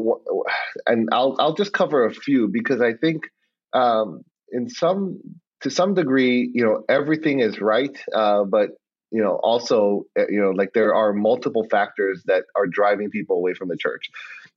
and 0.87 1.09
I'll 1.13 1.37
I'll 1.39 1.55
just 1.55 1.73
cover 1.73 2.07
a 2.07 2.15
few 2.15 2.49
because 2.49 2.81
I 2.81 2.95
think, 2.95 3.25
um, 3.73 4.23
in 4.51 4.71
some 4.71 5.21
to 5.63 5.71
some 5.71 5.95
degree, 5.95 6.51
you 6.55 6.65
know, 6.65 6.85
everything 6.89 7.41
is 7.41 7.61
right, 7.61 7.97
uh, 8.15 8.45
but 8.45 8.71
you 9.11 9.23
know, 9.23 9.39
also, 9.43 10.05
uh, 10.19 10.27
you 10.29 10.41
know, 10.41 10.51
like 10.51 10.73
there 10.73 10.95
are 10.95 11.13
multiple 11.13 11.67
factors 11.71 12.23
that 12.27 12.45
are 12.57 12.67
driving 12.67 13.11
people 13.11 13.37
away 13.37 13.53
from 13.53 13.69
the 13.69 13.77
church. 13.77 14.09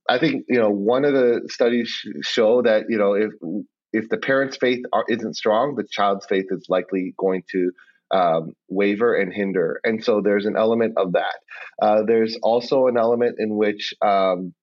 I 0.08 0.18
think 0.18 0.44
you 0.48 0.60
know 0.60 0.70
one 0.70 1.04
of 1.04 1.12
the 1.12 1.42
studies 1.48 1.94
show 2.22 2.62
that 2.62 2.84
you 2.88 2.98
know 2.98 3.14
if 3.14 3.32
if 3.92 4.08
the 4.08 4.18
parent's 4.18 4.56
faith 4.56 4.84
are, 4.92 5.04
isn't 5.08 5.34
strong, 5.34 5.74
the 5.74 5.86
child's 5.90 6.26
faith 6.26 6.46
is 6.50 6.66
likely 6.68 7.14
going 7.16 7.42
to 7.52 7.70
um, 8.10 8.52
waver 8.68 9.14
and 9.14 9.32
hinder, 9.32 9.80
and 9.84 10.02
so 10.04 10.20
there's 10.22 10.46
an 10.46 10.56
element 10.56 10.94
of 10.96 11.12
that. 11.12 11.38
Uh, 11.80 12.02
there's 12.06 12.36
also 12.42 12.86
an 12.86 12.96
element 12.96 13.36
in 13.38 13.56
which 13.56 13.94
um, 14.02 14.54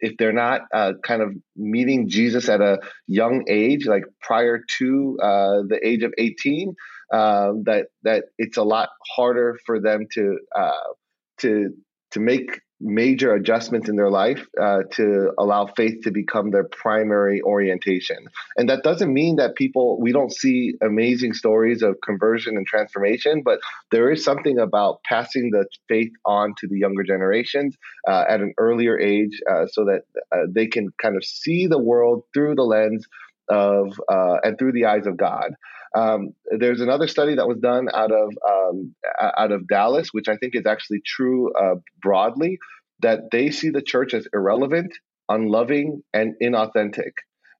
if 0.00 0.16
they're 0.16 0.32
not 0.32 0.62
uh, 0.72 0.92
kind 1.02 1.22
of 1.22 1.34
meeting 1.56 2.08
Jesus 2.08 2.48
at 2.48 2.60
a 2.60 2.78
young 3.06 3.44
age, 3.48 3.86
like 3.86 4.04
prior 4.20 4.60
to 4.78 5.18
uh, 5.20 5.62
the 5.68 5.80
age 5.82 6.02
of 6.02 6.12
18, 6.16 6.74
uh, 7.12 7.52
that 7.64 7.86
that 8.02 8.24
it's 8.38 8.56
a 8.56 8.62
lot 8.62 8.90
harder 9.16 9.58
for 9.66 9.80
them 9.80 10.06
to 10.12 10.38
uh, 10.56 10.92
to 11.38 11.70
to 12.12 12.20
make 12.20 12.60
major 12.80 13.34
adjustments 13.34 13.88
in 13.88 13.96
their 13.96 14.10
life 14.10 14.46
uh, 14.60 14.80
to 14.92 15.32
allow 15.38 15.66
faith 15.66 16.02
to 16.04 16.10
become 16.10 16.50
their 16.50 16.64
primary 16.64 17.42
orientation. 17.42 18.18
And 18.56 18.68
that 18.68 18.82
doesn't 18.84 19.12
mean 19.12 19.36
that 19.36 19.56
people, 19.56 20.00
we 20.00 20.12
don't 20.12 20.32
see 20.32 20.74
amazing 20.82 21.32
stories 21.32 21.82
of 21.82 21.96
conversion 22.04 22.56
and 22.56 22.66
transformation, 22.66 23.42
but 23.44 23.58
there 23.90 24.10
is 24.10 24.24
something 24.24 24.58
about 24.58 25.02
passing 25.04 25.50
the 25.50 25.66
faith 25.88 26.12
on 26.24 26.54
to 26.58 26.68
the 26.68 26.78
younger 26.78 27.02
generations 27.02 27.76
uh, 28.06 28.24
at 28.28 28.40
an 28.40 28.54
earlier 28.58 28.98
age 28.98 29.40
uh, 29.50 29.66
so 29.66 29.84
that 29.84 30.02
uh, 30.32 30.46
they 30.48 30.66
can 30.66 30.88
kind 31.02 31.16
of 31.16 31.24
see 31.24 31.66
the 31.66 31.78
world 31.78 32.22
through 32.32 32.54
the 32.54 32.62
lens 32.62 33.06
of 33.48 33.98
uh, 34.08 34.36
and 34.42 34.58
through 34.58 34.72
the 34.72 34.84
eyes 34.84 35.06
of 35.06 35.16
God. 35.16 35.52
Um, 35.96 36.34
there's 36.58 36.80
another 36.80 37.08
study 37.08 37.36
that 37.36 37.48
was 37.48 37.58
done 37.58 37.88
out 37.92 38.12
of 38.12 38.30
um, 38.46 38.94
out 39.20 39.52
of 39.52 39.66
Dallas, 39.66 40.08
which 40.12 40.28
I 40.28 40.36
think 40.36 40.54
is 40.54 40.66
actually 40.66 41.00
true 41.04 41.52
uh, 41.54 41.76
broadly, 42.02 42.58
that 43.00 43.30
they 43.30 43.50
see 43.50 43.70
the 43.70 43.82
church 43.82 44.14
as 44.14 44.26
irrelevant, 44.32 44.92
unloving, 45.28 46.02
and 46.12 46.34
inauthentic. 46.42 47.12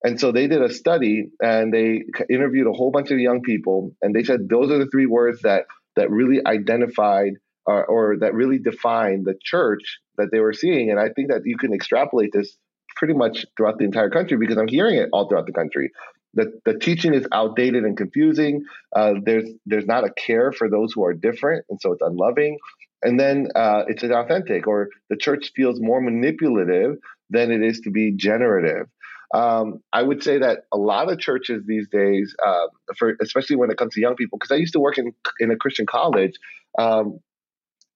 And 0.03 0.19
so 0.19 0.31
they 0.31 0.47
did 0.47 0.61
a 0.61 0.73
study 0.73 1.29
and 1.41 1.73
they 1.73 2.03
interviewed 2.29 2.67
a 2.67 2.71
whole 2.73 2.91
bunch 2.91 3.11
of 3.11 3.19
young 3.19 3.41
people, 3.41 3.91
and 4.01 4.15
they 4.15 4.23
said 4.23 4.47
those 4.49 4.71
are 4.71 4.77
the 4.77 4.89
three 4.89 5.05
words 5.05 5.41
that 5.41 5.65
that 5.95 6.09
really 6.09 6.39
identified 6.45 7.33
or, 7.65 7.85
or 7.85 8.17
that 8.19 8.33
really 8.33 8.59
defined 8.59 9.25
the 9.25 9.35
church 9.43 9.99
that 10.17 10.29
they 10.31 10.39
were 10.39 10.53
seeing. 10.53 10.89
And 10.89 10.99
I 10.99 11.09
think 11.09 11.29
that 11.29 11.41
you 11.45 11.57
can 11.57 11.73
extrapolate 11.73 12.31
this 12.33 12.57
pretty 12.95 13.13
much 13.13 13.45
throughout 13.55 13.77
the 13.77 13.85
entire 13.85 14.09
country 14.09 14.37
because 14.37 14.57
I'm 14.57 14.67
hearing 14.67 14.95
it 14.95 15.09
all 15.13 15.27
throughout 15.27 15.45
the 15.45 15.53
country. 15.53 15.91
The, 16.35 16.59
the 16.65 16.77
teaching 16.77 17.13
is 17.13 17.25
outdated 17.31 17.83
and 17.83 17.97
confusing. 17.97 18.63
Uh, 18.95 19.13
there's 19.23 19.49
there's 19.65 19.85
not 19.85 20.03
a 20.03 20.11
care 20.11 20.51
for 20.51 20.69
those 20.69 20.93
who 20.93 21.03
are 21.03 21.13
different, 21.13 21.65
and 21.69 21.79
so 21.81 21.93
it's 21.93 22.01
unloving. 22.01 22.57
And 23.01 23.19
then 23.19 23.47
uh, 23.55 23.83
it's 23.87 24.03
inauthentic, 24.03 24.67
or 24.67 24.89
the 25.09 25.15
church 25.15 25.51
feels 25.55 25.79
more 25.79 26.01
manipulative 26.01 26.97
than 27.29 27.51
it 27.51 27.61
is 27.61 27.79
to 27.81 27.91
be 27.91 28.11
generative. 28.15 28.87
Um, 29.33 29.81
I 29.93 30.01
would 30.01 30.23
say 30.23 30.39
that 30.39 30.65
a 30.71 30.77
lot 30.77 31.11
of 31.11 31.19
churches 31.19 31.63
these 31.65 31.87
days, 31.89 32.35
uh, 32.45 32.67
for 32.97 33.15
especially 33.21 33.57
when 33.57 33.69
it 33.69 33.77
comes 33.77 33.93
to 33.93 34.01
young 34.01 34.15
people, 34.15 34.37
because 34.39 34.51
I 34.51 34.55
used 34.55 34.73
to 34.73 34.79
work 34.79 34.97
in 34.97 35.13
in 35.39 35.51
a 35.51 35.55
Christian 35.55 35.85
college, 35.85 36.33
um, 36.77 37.19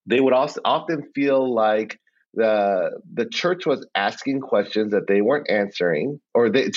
they 0.06 0.20
would 0.20 0.32
also 0.32 0.60
often 0.64 1.10
feel 1.14 1.52
like 1.52 1.98
the 2.34 3.00
the 3.12 3.26
church 3.26 3.66
was 3.66 3.86
asking 3.94 4.40
questions 4.40 4.92
that 4.92 5.06
they 5.08 5.20
weren't 5.20 5.50
answering, 5.50 6.20
or 6.34 6.50
the, 6.50 6.70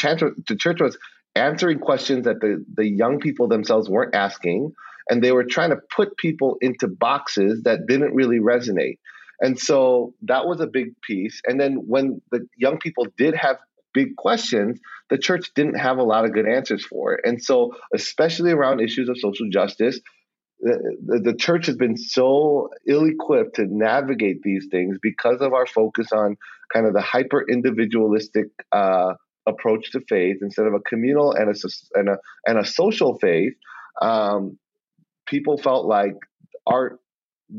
the 0.47 0.55
church 0.55 0.81
was 0.81 0.97
answering 1.35 1.79
questions 1.79 2.25
that 2.25 2.41
the, 2.41 2.65
the 2.75 2.87
young 2.87 3.19
people 3.19 3.47
themselves 3.47 3.87
weren't 3.87 4.15
asking. 4.15 4.73
And 5.09 5.23
they 5.23 5.31
were 5.31 5.45
trying 5.45 5.69
to 5.69 5.77
put 5.95 6.17
people 6.17 6.57
into 6.61 6.87
boxes 6.87 7.63
that 7.63 7.87
didn't 7.87 8.13
really 8.13 8.39
resonate. 8.39 8.97
And 9.39 9.59
so 9.59 10.13
that 10.23 10.47
was 10.47 10.59
a 10.59 10.67
big 10.67 10.99
piece. 11.01 11.41
And 11.45 11.59
then 11.59 11.83
when 11.87 12.21
the 12.31 12.47
young 12.57 12.79
people 12.79 13.07
did 13.17 13.35
have 13.35 13.57
big 13.93 14.15
questions, 14.15 14.79
the 15.09 15.17
church 15.17 15.51
didn't 15.55 15.79
have 15.79 15.97
a 15.97 16.03
lot 16.03 16.25
of 16.25 16.33
good 16.33 16.47
answers 16.47 16.85
for 16.85 17.13
it. 17.13 17.21
And 17.23 17.43
so, 17.43 17.73
especially 17.93 18.51
around 18.51 18.79
issues 18.79 19.09
of 19.09 19.19
social 19.19 19.49
justice, 19.49 19.99
the, 20.59 21.21
the, 21.23 21.35
church 21.35 21.67
has 21.67 21.75
been 21.75 21.97
so 21.97 22.69
ill 22.87 23.05
equipped 23.05 23.57
to 23.57 23.65
navigate 23.65 24.41
these 24.41 24.67
things 24.71 24.97
because 25.01 25.39
of 25.41 25.53
our 25.53 25.67
focus 25.67 26.11
on 26.11 26.35
kind 26.73 26.87
of 26.87 26.93
the 26.93 27.01
hyper 27.01 27.45
individualistic 27.47 28.47
uh, 28.71 29.13
approach 29.45 29.91
to 29.91 30.01
faith 30.09 30.37
instead 30.41 30.65
of 30.65 30.73
a 30.73 30.79
communal 30.79 31.31
and 31.31 31.49
a 31.49 31.69
and 31.93 32.09
a, 32.09 32.17
and 32.45 32.57
a 32.57 32.65
social 32.65 33.17
faith. 33.19 33.53
Um, 34.01 34.57
people 35.27 35.57
felt 35.57 35.85
like 35.85 36.15
our 36.65 36.99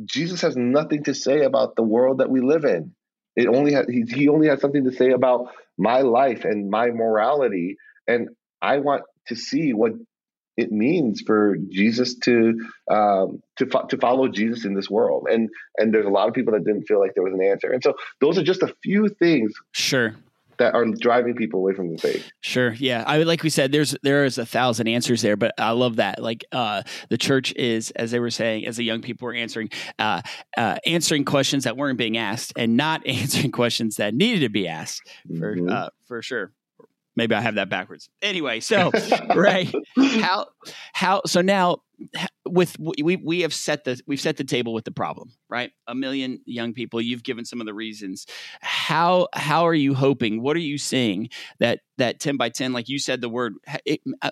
Jesus 0.05 0.43
has 0.43 0.57
nothing 0.57 1.05
to 1.05 1.15
say 1.15 1.43
about 1.43 1.77
the 1.77 1.83
world 1.83 2.19
that 2.19 2.31
we 2.31 2.41
live 2.41 2.65
in. 2.65 2.95
It 3.37 3.47
only 3.47 3.73
has, 3.73 3.87
he, 3.89 4.03
he 4.03 4.29
only 4.29 4.49
has 4.49 4.61
something 4.61 4.85
to 4.85 4.93
say 4.93 5.11
about 5.11 5.49
my 5.79 6.01
life 6.01 6.45
and 6.45 6.69
my 6.69 6.91
morality, 6.91 7.77
and 8.07 8.31
I 8.61 8.79
want 8.79 9.05
to 9.29 9.37
see 9.37 9.73
what 9.73 9.93
it 10.57 10.73
means 10.73 11.23
for 11.25 11.57
Jesus 11.71 12.17
to 12.25 12.59
um, 12.91 13.41
to 13.57 13.67
fo- 13.67 13.87
to 13.87 13.97
follow 13.97 14.27
Jesus 14.27 14.65
in 14.65 14.75
this 14.75 14.91
world. 14.91 15.29
And 15.31 15.49
and 15.77 15.95
there's 15.95 16.07
a 16.07 16.11
lot 16.11 16.27
of 16.27 16.35
people 16.35 16.53
that 16.55 16.65
didn't 16.65 16.85
feel 16.85 16.99
like 16.99 17.13
there 17.15 17.23
was 17.23 17.33
an 17.33 17.43
answer. 17.43 17.71
And 17.71 17.83
so 17.83 17.95
those 18.21 18.39
are 18.39 18.43
just 18.43 18.63
a 18.63 18.75
few 18.83 19.09
things. 19.09 19.55
Sure. 19.73 20.17
That 20.59 20.75
are 20.75 20.85
driving 20.85 21.35
people 21.35 21.61
away 21.61 21.75
from 21.75 21.93
the 21.93 21.99
faith. 21.99 22.31
Sure, 22.41 22.73
yeah. 22.73 23.05
I 23.07 23.19
like 23.23 23.43
we 23.43 23.51
said, 23.51 23.73
there's 23.73 23.97
there 24.03 24.25
is 24.25 24.39
a 24.39 24.47
thousand 24.47 24.89
answers 24.89 25.23
there, 25.23 25.37
but 25.37 25.53
I 25.59 25.71
love 25.71 25.97
that. 25.97 26.23
Like 26.23 26.45
uh, 26.53 26.83
the 27.11 27.19
church 27.19 27.53
is, 27.55 27.91
as 27.93 28.11
they 28.11 28.21
were 28.21 28.31
saying, 28.31 28.67
as 28.67 28.77
the 28.77 28.85
young 28.85 29.01
people 29.01 29.27
were 29.27 29.35
answering, 29.35 29.71
uh, 29.99 30.23
uh, 30.57 30.79
answering 30.85 31.25
questions 31.25 31.65
that 31.65 31.77
weren't 31.77 31.99
being 31.99 32.17
asked, 32.17 32.53
and 32.57 32.77
not 32.77 33.07
answering 33.07 33.53
questions 33.53 33.97
that 33.97 34.15
needed 34.15 34.41
to 34.41 34.49
be 34.49 34.69
asked. 34.69 35.09
For 35.39 35.57
mm-hmm. 35.57 35.69
Uh, 35.69 35.89
for 36.07 36.23
sure. 36.23 36.53
Maybe 37.19 37.35
I 37.35 37.41
have 37.41 37.57
that 37.57 37.69
backwards. 37.69 38.09
Anyway, 38.23 38.61
so 38.61 38.93
right, 39.35 39.69
how 39.97 40.47
how 40.93 41.23
so 41.27 41.41
now 41.41 41.79
with 42.47 42.77
we 42.79 43.17
we 43.17 43.41
have 43.41 43.55
set 43.55 43.85
the 43.85 44.01
we've 44.07 44.21
set 44.21 44.37
the 44.37 44.45
table 44.45 44.73
with 44.73 44.85
the 44.85 44.91
problem, 44.91 45.33
right? 45.49 45.71
A 45.87 45.95
million 45.95 46.41
young 46.47 46.73
people. 46.73 47.01
You've 47.01 47.23
given 47.23 47.45
some 47.45 47.61
of 47.61 47.67
the 47.67 47.75
reasons. 47.75 48.27
How 48.61 49.29
how 49.35 49.67
are 49.67 49.75
you 49.75 49.95
hoping? 49.95 50.43
What 50.43 50.57
are 50.57 50.61
you 50.61 50.79
seeing 50.79 51.31
that 51.61 51.81
that 51.99 52.21
ten 52.21 52.37
by 52.37 52.49
ten, 52.49 52.73
like 52.73 52.89
you 52.89 52.99
said, 52.99 53.21
the 53.21 53.29
word. 53.29 53.55
It, 53.85 54.01
uh, 54.23 54.31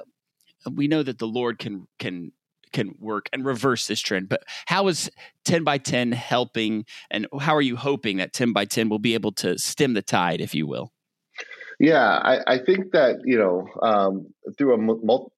we 0.71 0.89
know 0.89 1.03
that 1.03 1.19
the 1.19 1.27
Lord 1.27 1.59
can 1.59 1.87
can 1.99 2.33
can 2.73 2.95
work 2.99 3.29
and 3.33 3.45
reverse 3.45 3.87
this 3.87 4.01
trend. 4.01 4.29
But 4.29 4.43
how 4.67 4.89
is 4.89 5.11
10 5.45 5.65
by 5.65 5.79
10 5.79 6.13
helping 6.13 6.85
and 7.11 7.27
how 7.41 7.55
are 7.55 7.63
you 7.63 7.77
hoping 7.77 8.19
that 8.19 8.33
10 8.33 8.53
by 8.53 8.65
10 8.65 8.89
will 8.89 8.99
be 8.99 9.15
able 9.15 9.33
to 9.33 9.57
stem 9.57 9.95
the 9.95 10.03
tide, 10.03 10.41
if 10.41 10.55
you 10.55 10.67
will? 10.67 10.93
Yeah, 11.79 12.05
I, 12.07 12.55
I 12.55 12.59
think 12.59 12.93
that 12.93 13.21
you 13.25 13.39
know 13.39 13.69
um, 13.83 14.27
through 14.57 14.75
a 14.75 14.79
mul- 14.79 15.33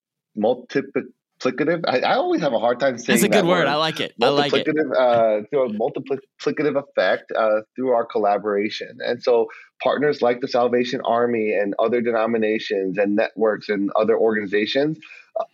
multiplicative. 1.38 1.82
I, 1.86 2.00
I, 2.00 2.14
always 2.14 2.40
have 2.40 2.52
a 2.52 2.58
hard 2.58 2.80
time 2.80 2.98
saying. 2.98 3.20
That's 3.20 3.22
a 3.22 3.28
good 3.28 3.46
word. 3.46 3.60
word. 3.60 3.66
I 3.66 3.76
like 3.76 4.00
it. 4.00 4.14
I 4.20 4.28
like 4.28 4.52
it. 4.52 4.68
Uh, 4.68 5.40
through 5.50 5.66
a 5.66 5.72
multiplicative 5.72 6.82
effect 6.82 7.32
uh, 7.36 7.60
through 7.74 7.90
our 7.90 8.04
collaboration, 8.04 8.98
and 9.00 9.22
so 9.22 9.46
partners 9.82 10.22
like 10.22 10.40
the 10.40 10.48
Salvation 10.48 11.00
Army 11.04 11.52
and 11.52 11.74
other 11.78 12.00
denominations 12.00 12.98
and 12.98 13.16
networks 13.16 13.68
and 13.68 13.90
other 13.96 14.18
organizations, 14.18 14.98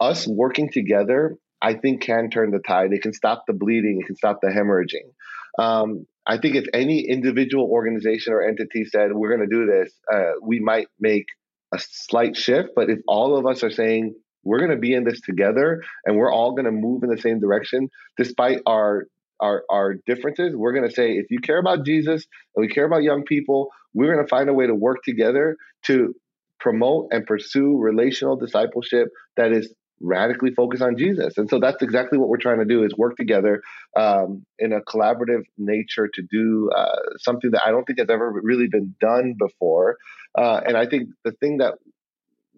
us 0.01 0.27
working 0.27 0.71
together, 0.71 1.37
I 1.61 1.75
think 1.75 2.03
can 2.03 2.31
turn 2.31 2.51
the 2.51 2.61
tide. 2.61 2.93
It 2.93 3.03
can 3.03 3.13
stop 3.13 3.45
the 3.47 3.55
bleeding. 3.55 4.01
It 4.01 4.07
can 4.07 4.17
stop 4.17 4.41
the 4.43 4.49
hemorrhaging. 4.49 5.13
Um, 5.59 6.07
I 6.27 6.39
think 6.39 6.57
if 6.57 6.65
any 6.73 7.01
individual 7.01 7.67
organization 7.71 8.33
or 8.33 8.43
entity 8.43 8.87
said 8.87 9.13
we're 9.13 9.37
going 9.37 9.49
to 9.49 9.55
do 9.55 9.67
this, 9.67 9.93
uh, 10.13 10.33
we 10.43 10.59
might 10.59 10.89
make 10.99 11.27
a 11.73 11.79
slight 11.79 12.35
shift. 12.37 12.71
But 12.75 12.89
if 12.89 13.01
all 13.07 13.37
of 13.37 13.47
us 13.47 13.63
are 13.63 13.71
saying 13.71 14.15
we're 14.45 14.59
going 14.59 14.71
to 14.71 14.77
be 14.77 14.95
in 14.95 15.05
this 15.05 15.21
together 15.21 15.83
and 16.05 16.17
we're 16.17 16.33
all 16.33 16.53
going 16.53 16.67
to 16.67 16.73
move 16.73 17.03
in 17.03 17.11
the 17.11 17.21
same 17.21 17.41
direction, 17.41 17.89
despite 18.17 18.61
our 18.67 19.07
our 19.41 19.65
our 19.71 19.95
differences, 20.07 20.55
we're 20.55 20.73
going 20.73 20.89
to 20.89 20.95
say 20.95 21.13
if 21.13 21.27
you 21.31 21.41
care 21.41 21.59
about 21.59 21.85
Jesus 21.85 22.25
and 22.55 22.67
we 22.67 22.69
care 22.69 22.85
about 22.85 23.03
young 23.03 23.25
people, 23.25 23.71
we're 23.93 24.13
going 24.13 24.25
to 24.25 24.29
find 24.29 24.49
a 24.49 24.55
way 24.55 24.67
to 24.67 24.75
work 24.75 24.99
together 25.05 25.57
to 25.87 26.15
promote 26.61 27.09
and 27.11 27.27
pursue 27.27 27.77
relational 27.79 28.37
discipleship 28.37 29.09
that 29.37 29.53
is 29.53 29.73
radically 30.01 30.51
focus 30.55 30.81
on 30.81 30.97
Jesus. 30.97 31.37
And 31.37 31.49
so 31.49 31.59
that's 31.61 31.83
exactly 31.83 32.19
what 32.19 32.29
we're 32.29 32.39
trying 32.39 32.59
to 32.59 32.65
do 32.65 32.85
is 32.85 32.95
work 32.97 33.17
together 33.17 33.63
um, 33.97 34.45
in 34.59 34.73
a 34.73 34.81
collaborative 34.81 35.45
nature 35.57 36.09
to 36.13 36.23
do 36.31 36.71
uh, 36.77 36.97
something 37.19 37.51
that 37.53 37.63
I 37.65 37.71
don't 37.71 37.85
think 37.85 37.99
has 37.99 38.09
ever 38.11 38.31
really 38.43 38.69
been 38.69 38.95
done 39.01 39.35
before. 39.39 39.97
Uh, 40.37 40.61
and 40.67 40.77
I 40.77 40.87
think 40.87 41.11
the 41.25 41.33
thing 41.33 41.59
that 41.59 41.75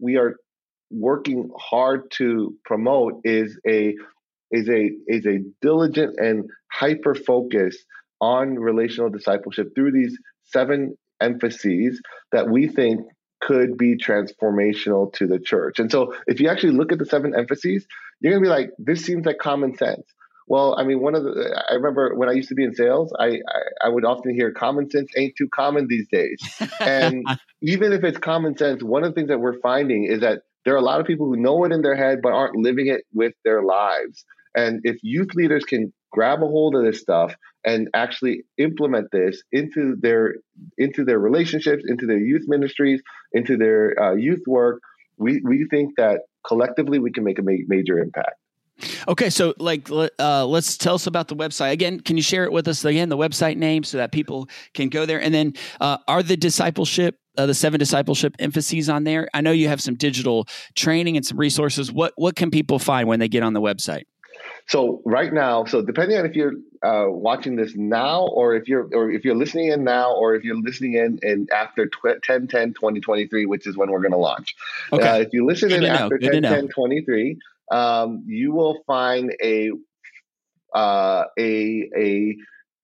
we 0.00 0.16
are 0.16 0.36
working 0.90 1.50
hard 1.58 2.10
to 2.12 2.54
promote 2.64 3.20
is 3.24 3.58
a 3.66 3.94
is 4.50 4.68
a 4.68 4.90
is 5.06 5.26
a 5.26 5.38
diligent 5.60 6.16
and 6.18 6.44
hyper 6.72 7.14
focus 7.14 7.76
on 8.20 8.54
relational 8.54 9.10
discipleship 9.10 9.74
through 9.74 9.92
these 9.92 10.16
seven 10.44 10.96
emphases 11.20 12.00
that 12.32 12.48
we 12.48 12.68
think 12.68 13.00
could 13.40 13.76
be 13.76 13.96
transformational 13.96 15.12
to 15.12 15.26
the 15.26 15.38
church. 15.38 15.78
And 15.78 15.90
so 15.90 16.14
if 16.26 16.40
you 16.40 16.48
actually 16.48 16.72
look 16.72 16.92
at 16.92 16.98
the 16.98 17.04
seven 17.04 17.34
emphases, 17.36 17.86
you're 18.20 18.32
going 18.32 18.42
to 18.42 18.46
be 18.46 18.50
like, 18.50 18.70
this 18.78 19.04
seems 19.04 19.26
like 19.26 19.38
common 19.38 19.76
sense. 19.76 20.02
Well, 20.48 20.76
I 20.78 20.84
mean, 20.84 21.00
one 21.00 21.14
of 21.14 21.24
the, 21.24 21.64
I 21.68 21.74
remember 21.74 22.14
when 22.14 22.28
I 22.28 22.32
used 22.32 22.48
to 22.50 22.54
be 22.54 22.64
in 22.64 22.74
sales, 22.74 23.12
I, 23.18 23.26
I, 23.26 23.86
I 23.86 23.88
would 23.88 24.04
often 24.04 24.32
hear 24.32 24.52
common 24.52 24.88
sense 24.88 25.10
ain't 25.16 25.34
too 25.36 25.48
common 25.52 25.86
these 25.88 26.06
days. 26.10 26.38
And 26.80 27.26
even 27.60 27.92
if 27.92 28.04
it's 28.04 28.18
common 28.18 28.56
sense, 28.56 28.82
one 28.82 29.02
of 29.02 29.10
the 29.10 29.14
things 29.14 29.28
that 29.28 29.40
we're 29.40 29.58
finding 29.60 30.04
is 30.04 30.20
that 30.20 30.42
there 30.66 30.74
are 30.74 30.78
a 30.78 30.82
lot 30.82 31.00
of 31.00 31.06
people 31.06 31.26
who 31.26 31.36
know 31.36 31.64
it 31.64 31.72
in 31.72 31.80
their 31.80 31.94
head, 31.94 32.18
but 32.22 32.32
aren't 32.32 32.56
living 32.56 32.88
it 32.88 33.02
with 33.14 33.32
their 33.44 33.62
lives. 33.62 34.24
And 34.56 34.80
if 34.82 34.96
youth 35.02 35.28
leaders 35.34 35.64
can 35.64 35.92
grab 36.10 36.42
a 36.42 36.46
hold 36.46 36.74
of 36.74 36.84
this 36.84 37.00
stuff 37.00 37.34
and 37.64 37.88
actually 37.94 38.42
implement 38.58 39.06
this 39.12 39.42
into 39.52 39.96
their 40.00 40.34
into 40.76 41.04
their 41.04 41.20
relationships, 41.20 41.84
into 41.86 42.06
their 42.06 42.18
youth 42.18 42.44
ministries, 42.48 43.00
into 43.32 43.56
their 43.56 43.94
uh, 44.02 44.14
youth 44.16 44.42
work, 44.46 44.80
we 45.16 45.40
we 45.44 45.66
think 45.70 45.92
that 45.98 46.22
collectively 46.46 46.98
we 46.98 47.12
can 47.12 47.22
make 47.22 47.38
a 47.38 47.42
ma- 47.42 47.64
major 47.68 47.98
impact. 47.98 48.36
Okay, 49.08 49.30
so 49.30 49.54
like, 49.58 49.88
uh, 49.90 50.46
let's 50.46 50.76
tell 50.76 50.94
us 50.94 51.06
about 51.06 51.28
the 51.28 51.36
website 51.36 51.72
again. 51.72 52.00
Can 52.00 52.16
you 52.16 52.22
share 52.22 52.44
it 52.44 52.52
with 52.52 52.68
us 52.68 52.84
again, 52.84 53.08
the 53.08 53.16
website 53.16 53.56
name, 53.56 53.84
so 53.84 53.96
that 53.96 54.12
people 54.12 54.48
can 54.74 54.88
go 54.88 55.06
there? 55.06 55.20
And 55.20 55.32
then, 55.32 55.54
uh, 55.80 55.98
are 56.08 56.22
the 56.22 56.36
discipleship, 56.36 57.18
uh, 57.38 57.46
the 57.46 57.54
seven 57.54 57.78
discipleship 57.78 58.34
emphases 58.38 58.88
on 58.88 59.04
there? 59.04 59.28
I 59.32 59.40
know 59.40 59.52
you 59.52 59.68
have 59.68 59.80
some 59.80 59.94
digital 59.94 60.46
training 60.74 61.16
and 61.16 61.24
some 61.24 61.38
resources. 61.38 61.90
What 61.90 62.12
what 62.16 62.36
can 62.36 62.50
people 62.50 62.78
find 62.78 63.08
when 63.08 63.20
they 63.20 63.28
get 63.28 63.42
on 63.42 63.54
the 63.54 63.60
website? 63.60 64.04
So 64.68 65.00
right 65.04 65.32
now, 65.32 65.64
so 65.64 65.80
depending 65.80 66.18
on 66.18 66.26
if 66.26 66.34
you're 66.34 66.54
uh, 66.82 67.06
watching 67.08 67.56
this 67.56 67.74
now 67.76 68.26
or 68.26 68.54
if 68.54 68.68
you're 68.68 68.88
or 68.92 69.10
if 69.10 69.24
you're 69.24 69.36
listening 69.36 69.68
in 69.68 69.84
now 69.84 70.12
or 70.12 70.34
if 70.34 70.44
you're 70.44 70.60
listening 70.60 70.94
in 70.94 71.18
in 71.22 71.46
after 71.54 71.86
tw- 71.86 72.22
10 72.22 72.48
10 72.48 72.74
2023 72.74 73.46
which 73.46 73.66
is 73.66 73.76
when 73.76 73.90
we're 73.90 74.00
going 74.00 74.12
to 74.12 74.18
launch 74.18 74.54
okay. 74.92 75.08
Uh, 75.08 75.18
if 75.18 75.32
you 75.32 75.46
listen 75.46 75.70
Good 75.70 75.84
in 75.84 75.90
after 75.90 76.18
10 76.18 76.42
10 76.42 76.68
23 76.68 77.38
um, 77.70 78.24
you 78.26 78.52
will 78.52 78.82
find 78.86 79.34
a 79.42 79.70
uh, 80.74 81.24
a 81.38 81.88
a 81.96 82.36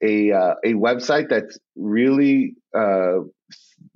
a 0.02 0.32
uh, 0.32 0.54
a 0.64 0.72
website 0.74 1.28
that's 1.28 1.58
really 1.76 2.54
uh, 2.76 3.20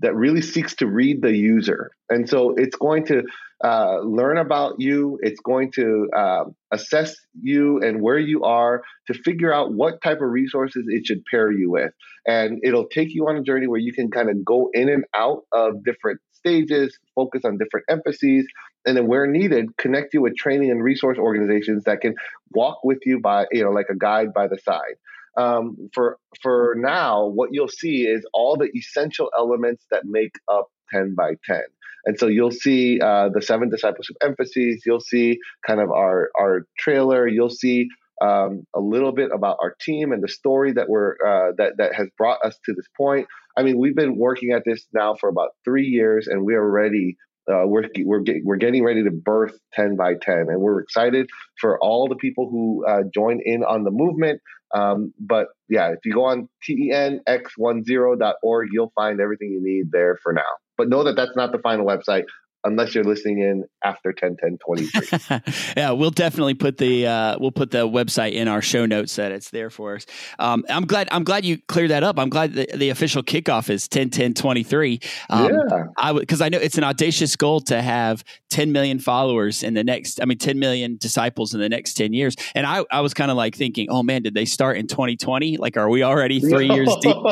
that 0.01 0.15
really 0.15 0.43
seeks 0.43 0.75
to 0.77 0.87
read 0.87 1.23
the 1.23 1.35
user, 1.35 1.91
and 2.11 2.29
so 2.29 2.55
it's 2.57 2.77
going 2.77 3.07
to 3.07 3.23
uh, 3.65 4.01
learn 4.01 4.37
about 4.37 4.75
you. 4.79 5.19
It's 5.23 5.41
going 5.41 5.73
to 5.73 6.09
uh, 6.15 6.45
assess 6.73 7.17
you 7.41 7.81
and 7.81 8.03
where 8.03 8.19
you 8.19 8.43
are 8.45 8.83
to 9.07 9.15
figure 9.15 9.53
out 9.53 9.73
what 9.73 10.03
type 10.03 10.19
of 10.21 10.29
resources 10.29 10.85
it 10.89 11.07
should 11.07 11.25
pair 11.31 11.51
you 11.51 11.71
with. 11.71 11.93
And 12.27 12.61
it'll 12.63 12.89
take 12.89 13.15
you 13.15 13.29
on 13.29 13.37
a 13.37 13.43
journey 13.43 13.67
where 13.67 13.81
you 13.81 13.93
can 13.95 14.11
kind 14.11 14.29
of 14.29 14.45
go 14.45 14.69
in 14.75 14.89
and 14.91 15.05
out 15.15 15.45
of 15.53 15.85
different 15.85 16.21
stages, 16.33 16.99
focus 17.15 17.43
on 17.45 17.57
different 17.57 17.87
emphases, 17.89 18.47
and 18.87 18.97
then 18.97 19.07
where 19.07 19.27
needed, 19.27 19.77
connect 19.77 20.15
you 20.15 20.23
with 20.23 20.37
training 20.37 20.71
and 20.71 20.83
resource 20.83 21.19
organizations 21.19 21.85
that 21.85 22.01
can 22.01 22.15
walk 22.53 22.85
with 22.85 22.99
you 23.05 23.21
by, 23.21 23.47
you 23.51 23.65
know, 23.65 23.71
like 23.71 23.89
a 23.91 23.97
guide 23.97 24.33
by 24.33 24.47
the 24.47 24.59
side. 24.59 24.97
Um, 25.37 25.91
for 25.93 26.19
for 26.41 26.75
now, 26.79 27.27
what 27.27 27.51
you'll 27.53 27.69
see 27.69 28.07
is 28.07 28.25
all 28.33 28.57
the 28.57 28.71
essential 28.75 29.31
elements 29.37 29.85
that 29.91 30.05
make 30.07 30.33
up 30.49 30.69
10 30.95 31.15
by 31.15 31.35
10. 31.45 31.63
And 32.07 32.19
so 32.19 32.29
you'll 32.29 32.53
see 32.53 33.01
uh, 33.01 33.29
the 33.35 33.43
seven 33.43 33.69
discipleship 33.69 34.17
emphases. 34.23 34.83
You'll 34.87 35.01
see 35.01 35.39
kind 35.67 35.81
of 35.81 35.91
our 35.91 36.31
our 36.39 36.67
trailer. 36.79 37.27
You'll 37.27 37.51
see 37.51 37.89
um, 38.23 38.67
a 38.75 38.81
little 38.81 39.13
bit 39.13 39.31
about 39.35 39.59
our 39.61 39.75
team 39.81 40.13
and 40.13 40.23
the 40.23 40.29
story 40.29 40.73
that 40.73 40.89
we're 40.89 41.17
uh, 41.27 41.53
that 41.59 41.77
that 41.79 41.95
has 41.95 42.09
brought 42.17 42.39
us 42.45 42.57
to 42.65 42.73
this 42.73 42.87
point. 42.97 43.27
I 43.59 43.63
mean, 43.63 43.79
we've 43.79 43.97
been 43.97 44.17
working 44.17 44.53
at 44.53 44.63
this 44.65 44.87
now 44.95 45.17
for 45.17 45.29
about 45.29 45.51
three 45.65 45.87
years, 45.87 46.29
and 46.29 46.45
we 46.45 46.55
are 46.55 46.71
ready 46.71 47.17
uh, 47.51 47.63
we're 47.65 47.89
we're 48.05 48.21
get, 48.21 48.37
we're 48.45 48.57
getting 48.57 48.85
ready 48.85 49.05
to 49.05 49.11
birth 49.11 49.57
10 49.75 49.97
by 49.97 50.15
10, 50.21 50.47
and 50.49 50.61
we're 50.61 50.81
excited 50.81 51.29
for 51.61 51.79
all 51.81 52.09
the 52.09 52.17
people 52.17 52.49
who 52.51 52.85
uh, 52.87 53.03
join 53.15 53.41
in 53.45 53.63
on 53.63 53.85
the 53.85 53.91
movement. 53.91 54.41
Um, 54.75 55.13
but 55.21 55.47
yeah, 55.69 55.91
if 55.91 56.01
you 56.05 56.13
go 56.13 56.25
on 56.25 56.49
tenx10.org, 56.69 58.69
you'll 58.73 58.93
find 58.97 59.21
everything 59.21 59.51
you 59.51 59.61
need 59.63 59.93
there 59.93 60.19
for 60.23 60.33
now. 60.33 60.43
But 60.77 60.89
know 60.89 61.05
that 61.05 61.17
that's 61.17 61.37
not 61.37 61.53
the 61.53 61.59
final 61.59 61.87
website 61.87 62.25
unless 62.67 62.95
you're 62.95 63.05
listening 63.05 63.39
in 63.39 63.65
after 63.85 64.13
10 64.13 64.37
10 64.37 64.59
23 64.59 65.41
yeah 65.77 65.91
we'll 65.91 66.11
definitely 66.11 66.55
put 66.55 66.79
the 66.79 67.07
uh, 67.07 67.37
we'll 67.39 67.53
put 67.53 67.71
the 67.71 67.89
website 67.89 68.33
in 68.33 68.49
our 68.49 68.61
show 68.61 68.87
notes 68.87 69.17
that 69.17 69.33
it's 69.33 69.51
there 69.51 69.71
for 69.71 69.97
us. 69.97 70.07
Um, 70.39 70.65
i'm 70.69 70.85
glad 70.85 71.09
i'm 71.13 71.25
glad 71.25 71.45
you 71.45 71.59
cleared 71.69 71.91
that 71.91 72.03
up. 72.03 72.19
I'm 72.19 72.29
glad 72.29 72.55
the, 72.55 72.69
the 72.75 72.91
official 72.91 73.23
kickoff 73.23 73.71
is 73.71 73.89
10 73.89 74.11
10 74.11 74.35
23 74.35 75.01
um, 75.31 75.51
yeah. 75.51 75.85
i 75.97 76.13
because 76.13 76.41
i 76.41 76.49
know 76.49 76.59
it's 76.59 76.79
an 76.79 76.85
audacious 76.85 77.37
goal 77.37 77.61
to 77.61 77.81
have 77.81 78.25
10 78.51 78.73
million 78.73 78.99
followers 78.99 79.63
in 79.63 79.75
the 79.75 79.83
next 79.83 80.21
i 80.23 80.25
mean 80.25 80.39
10 80.39 80.59
million 80.59 80.97
disciples 80.99 81.53
in 81.53 81.61
the 81.61 81.69
next 81.69 81.95
10 81.95 82.13
years. 82.13 82.37
And 82.55 82.67
i, 82.67 82.85
I 82.91 83.01
was 83.01 83.15
kind 83.15 83.31
of 83.31 83.37
like 83.37 83.55
thinking 83.55 83.89
oh 83.91 84.03
man 84.03 84.23
did 84.23 84.35
they 84.35 84.45
start 84.45 84.77
in 84.77 84.87
2020 84.87 85.57
like 85.57 85.77
are 85.77 85.89
we 85.89 86.03
already 86.03 86.41
three 86.41 86.69
no. 86.69 86.75
years 86.75 86.97
deep? 87.01 87.17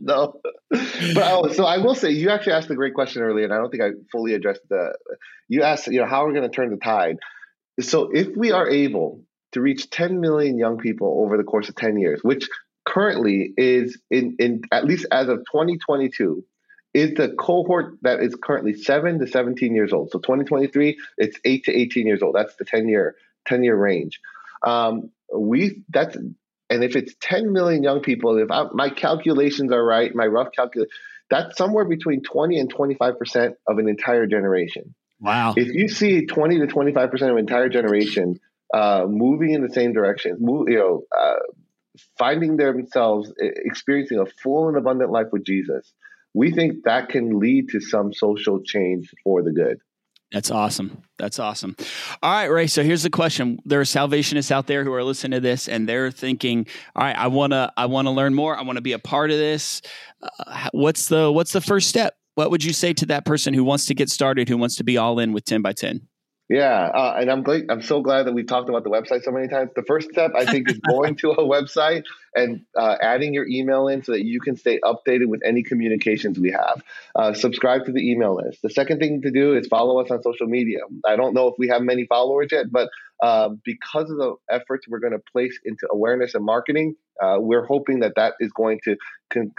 No. 0.00 0.40
But 0.70 1.32
oh, 1.32 1.52
so 1.52 1.64
i 1.64 1.78
will 1.78 1.94
say 1.94 2.10
you 2.10 2.30
actually 2.30 2.52
asked 2.52 2.70
a 2.70 2.74
great 2.74 2.94
question 2.94 3.22
earlier 3.22 3.44
and 3.44 3.52
i 3.52 3.56
don't 3.56 3.70
think 3.70 3.82
i 3.82 3.90
fully 4.12 4.34
addressed 4.34 4.62
the 4.68 4.96
you 5.48 5.62
asked 5.62 5.86
you 5.88 6.00
know 6.00 6.06
how 6.06 6.24
are 6.24 6.28
we 6.28 6.34
going 6.34 6.48
to 6.48 6.54
turn 6.54 6.70
the 6.70 6.76
tide? 6.76 7.18
So 7.80 8.10
if 8.12 8.28
we 8.36 8.52
are 8.52 8.68
able 8.68 9.22
to 9.52 9.60
reach 9.60 9.90
10 9.90 10.20
million 10.20 10.58
young 10.58 10.78
people 10.78 11.22
over 11.24 11.36
the 11.36 11.44
course 11.44 11.68
of 11.68 11.74
10 11.76 11.98
years 11.98 12.20
which 12.22 12.48
currently 12.84 13.52
is 13.56 13.98
in, 14.10 14.36
in 14.38 14.62
at 14.72 14.84
least 14.84 15.06
as 15.10 15.28
of 15.28 15.38
2022 15.38 16.44
is 16.96 17.14
the 17.14 17.28
cohort 17.28 17.98
that 18.02 18.20
is 18.20 18.34
currently 18.34 18.74
7 18.74 19.18
to 19.18 19.26
17 19.26 19.74
years 19.74 19.92
old 19.92 20.10
so 20.10 20.18
2023 20.18 20.98
it's 21.18 21.38
8 21.44 21.64
to 21.64 21.72
18 21.72 22.06
years 22.06 22.22
old 22.22 22.34
that's 22.34 22.56
the 22.56 22.64
10 22.64 22.88
year 22.88 23.16
10 23.46 23.62
year 23.62 23.76
range 23.76 24.20
um, 24.66 25.10
we 25.34 25.82
that's 25.90 26.16
and 26.16 26.82
if 26.82 26.96
it's 26.96 27.14
10 27.20 27.52
million 27.52 27.82
young 27.82 28.00
people 28.00 28.38
if 28.38 28.50
I, 28.50 28.64
my 28.72 28.90
calculations 28.90 29.72
are 29.72 29.84
right 29.84 30.14
my 30.14 30.26
rough 30.26 30.48
calculation 30.52 30.90
that's 31.30 31.56
somewhere 31.56 31.84
between 31.84 32.22
20 32.22 32.58
and 32.58 32.72
25% 32.72 33.54
of 33.66 33.78
an 33.78 33.88
entire 33.88 34.26
generation. 34.26 34.94
Wow. 35.20 35.54
If 35.56 35.68
you 35.68 35.88
see 35.88 36.26
20 36.26 36.60
to 36.60 36.66
25% 36.66 37.12
of 37.12 37.20
an 37.20 37.38
entire 37.38 37.68
generation 37.68 38.38
uh, 38.72 39.06
moving 39.08 39.50
in 39.50 39.62
the 39.62 39.72
same 39.72 39.92
direction, 39.92 40.36
move, 40.40 40.68
you 40.68 40.78
know, 40.78 41.02
uh, 41.16 41.40
finding 42.18 42.56
themselves 42.56 43.32
experiencing 43.38 44.18
a 44.18 44.26
full 44.26 44.68
and 44.68 44.76
abundant 44.76 45.10
life 45.10 45.28
with 45.32 45.44
Jesus, 45.44 45.92
we 46.36 46.50
think 46.50 46.84
that 46.84 47.08
can 47.08 47.40
lead 47.40 47.70
to 47.70 47.80
some 47.80 48.12
social 48.12 48.60
change 48.62 49.10
for 49.24 49.42
the 49.42 49.52
good. 49.52 49.78
That's 50.32 50.50
awesome. 50.50 51.02
That's 51.18 51.38
awesome. 51.38 51.76
All 52.22 52.30
right, 52.30 52.46
Ray. 52.46 52.66
So 52.66 52.82
here's 52.82 53.04
the 53.04 53.10
question: 53.10 53.58
There 53.64 53.80
are 53.80 53.84
Salvationists 53.84 54.50
out 54.50 54.66
there 54.66 54.84
who 54.84 54.92
are 54.92 55.02
listening 55.02 55.38
to 55.38 55.40
this, 55.40 55.66
and 55.66 55.88
they're 55.88 56.10
thinking, 56.10 56.66
"All 56.94 57.04
right, 57.04 57.16
I 57.16 57.28
wanna, 57.28 57.72
I 57.76 57.86
wanna 57.86 58.12
learn 58.12 58.34
more. 58.34 58.54
I 58.54 58.62
want 58.62 58.76
to 58.76 58.82
be 58.82 58.92
a 58.92 58.98
part 58.98 59.30
of 59.30 59.38
this. 59.38 59.80
Uh, 60.20 60.68
what's 60.72 61.06
the, 61.06 61.32
what's 61.32 61.52
the 61.52 61.60
first 61.60 61.88
step? 61.88 62.14
What 62.34 62.50
would 62.50 62.62
you 62.62 62.74
say 62.74 62.92
to 62.94 63.06
that 63.06 63.24
person 63.24 63.54
who 63.54 63.64
wants 63.64 63.86
to 63.86 63.94
get 63.94 64.10
started, 64.10 64.48
who 64.48 64.58
wants 64.58 64.76
to 64.76 64.84
be 64.84 64.98
all 64.98 65.18
in 65.18 65.32
with 65.32 65.46
ten 65.46 65.62
by 65.62 65.72
ten? 65.72 66.06
Yeah, 66.48 66.90
uh, 66.94 67.16
and 67.18 67.28
I'm 67.28 67.42
glad, 67.42 67.64
I'm 67.70 67.82
so 67.82 68.00
glad 68.00 68.26
that 68.26 68.32
we've 68.32 68.46
talked 68.46 68.68
about 68.68 68.84
the 68.84 68.90
website 68.90 69.24
so 69.24 69.32
many 69.32 69.48
times. 69.48 69.70
The 69.74 69.82
first 69.82 70.10
step, 70.10 70.30
I 70.36 70.44
think, 70.44 70.70
is 70.70 70.78
going 70.78 71.16
to 71.16 71.32
a 71.32 71.44
website 71.44 72.04
and 72.36 72.64
uh, 72.78 72.94
adding 73.02 73.34
your 73.34 73.48
email 73.48 73.88
in 73.88 74.04
so 74.04 74.12
that 74.12 74.24
you 74.24 74.40
can 74.40 74.56
stay 74.56 74.78
updated 74.84 75.26
with 75.26 75.40
any 75.44 75.64
communications 75.64 76.38
we 76.38 76.52
have. 76.52 76.82
Uh, 77.16 77.32
subscribe 77.32 77.86
to 77.86 77.92
the 77.92 78.12
email 78.12 78.36
list. 78.36 78.62
The 78.62 78.70
second 78.70 79.00
thing 79.00 79.22
to 79.22 79.32
do 79.32 79.56
is 79.56 79.66
follow 79.66 80.00
us 80.00 80.08
on 80.12 80.22
social 80.22 80.46
media. 80.46 80.78
I 81.04 81.16
don't 81.16 81.34
know 81.34 81.48
if 81.48 81.54
we 81.58 81.66
have 81.66 81.82
many 81.82 82.06
followers 82.06 82.48
yet, 82.52 82.66
but 82.70 82.90
uh, 83.20 83.48
because 83.64 84.08
of 84.10 84.16
the 84.16 84.34
efforts 84.48 84.86
we're 84.88 85.00
going 85.00 85.14
to 85.14 85.22
place 85.32 85.58
into 85.64 85.88
awareness 85.90 86.36
and 86.36 86.44
marketing, 86.44 86.94
uh, 87.22 87.36
we're 87.38 87.64
hoping 87.64 88.00
that 88.00 88.12
that 88.16 88.34
is 88.40 88.52
going 88.52 88.80
to 88.84 88.96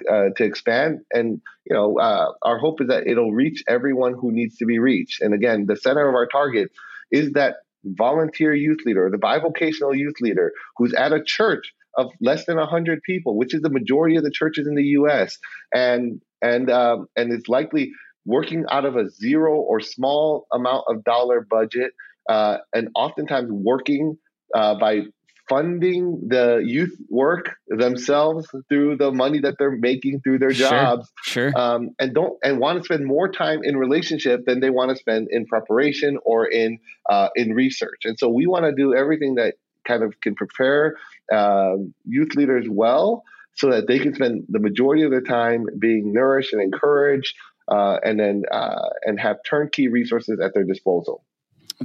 uh, 0.09 0.29
to 0.35 0.43
expand. 0.43 0.99
And 1.11 1.41
you 1.65 1.75
know, 1.75 1.99
uh, 1.99 2.31
our 2.43 2.57
hope 2.57 2.81
is 2.81 2.87
that 2.87 3.07
it'll 3.07 3.33
reach 3.33 3.63
everyone 3.67 4.13
who 4.13 4.31
needs 4.31 4.57
to 4.57 4.65
be 4.65 4.79
reached. 4.79 5.21
And 5.21 5.33
again, 5.33 5.65
the 5.67 5.75
center 5.75 6.07
of 6.07 6.15
our 6.15 6.27
target 6.27 6.71
is 7.11 7.31
that 7.33 7.55
volunteer 7.83 8.53
youth 8.53 8.79
leader, 8.85 9.09
the 9.11 9.17
bivocational 9.17 9.97
youth 9.97 10.15
leader 10.21 10.51
who's 10.77 10.93
at 10.93 11.13
a 11.13 11.23
church 11.23 11.73
of 11.97 12.11
less 12.21 12.45
than 12.45 12.57
100 12.57 13.01
people, 13.03 13.35
which 13.37 13.53
is 13.53 13.61
the 13.61 13.69
majority 13.69 14.15
of 14.15 14.23
the 14.23 14.31
churches 14.31 14.67
in 14.67 14.75
the 14.75 14.83
U.S. 14.83 15.37
and 15.73 16.21
and 16.41 16.69
um, 16.69 17.07
and 17.15 17.33
it's 17.33 17.49
likely 17.49 17.91
working 18.25 18.65
out 18.69 18.85
of 18.85 18.95
a 18.95 19.09
zero 19.09 19.55
or 19.55 19.79
small 19.79 20.45
amount 20.51 20.83
of 20.87 21.03
dollar 21.03 21.45
budget, 21.49 21.93
uh, 22.29 22.57
and 22.73 22.89
oftentimes 22.93 23.49
working 23.51 24.17
uh, 24.53 24.75
by 24.77 25.01
funding 25.49 26.27
the 26.27 26.61
youth 26.63 26.95
work 27.09 27.55
themselves 27.67 28.47
through 28.69 28.97
the 28.97 29.11
money 29.11 29.39
that 29.39 29.55
they're 29.57 29.71
making 29.71 30.21
through 30.21 30.39
their 30.39 30.51
jobs. 30.51 31.11
sure, 31.23 31.51
sure. 31.51 31.59
Um, 31.59 31.91
and 31.99 32.13
don't 32.13 32.37
and 32.43 32.59
want 32.59 32.79
to 32.79 32.83
spend 32.83 33.05
more 33.05 33.31
time 33.31 33.61
in 33.63 33.77
relationship 33.77 34.45
than 34.45 34.59
they 34.59 34.69
want 34.69 34.91
to 34.91 34.97
spend 34.97 35.27
in 35.31 35.45
preparation 35.45 36.17
or 36.23 36.45
in 36.45 36.79
uh, 37.09 37.29
in 37.35 37.53
research. 37.53 38.01
And 38.05 38.17
so 38.19 38.29
we 38.29 38.47
want 38.47 38.65
to 38.65 38.73
do 38.73 38.95
everything 38.95 39.35
that 39.35 39.55
kind 39.87 40.03
of 40.03 40.19
can 40.21 40.35
prepare 40.35 40.97
uh, 41.31 41.75
youth 42.05 42.35
leaders 42.35 42.65
well 42.69 43.23
so 43.55 43.71
that 43.71 43.87
they 43.87 43.99
can 43.99 44.13
spend 44.13 44.45
the 44.49 44.59
majority 44.59 45.03
of 45.03 45.11
their 45.11 45.21
time 45.21 45.65
being 45.79 46.13
nourished 46.13 46.53
and 46.53 46.61
encouraged 46.61 47.33
uh, 47.67 47.97
and 48.03 48.19
then 48.19 48.43
uh, 48.51 48.89
and 49.03 49.19
have 49.19 49.37
turnkey 49.47 49.87
resources 49.87 50.39
at 50.39 50.53
their 50.53 50.63
disposal 50.63 51.23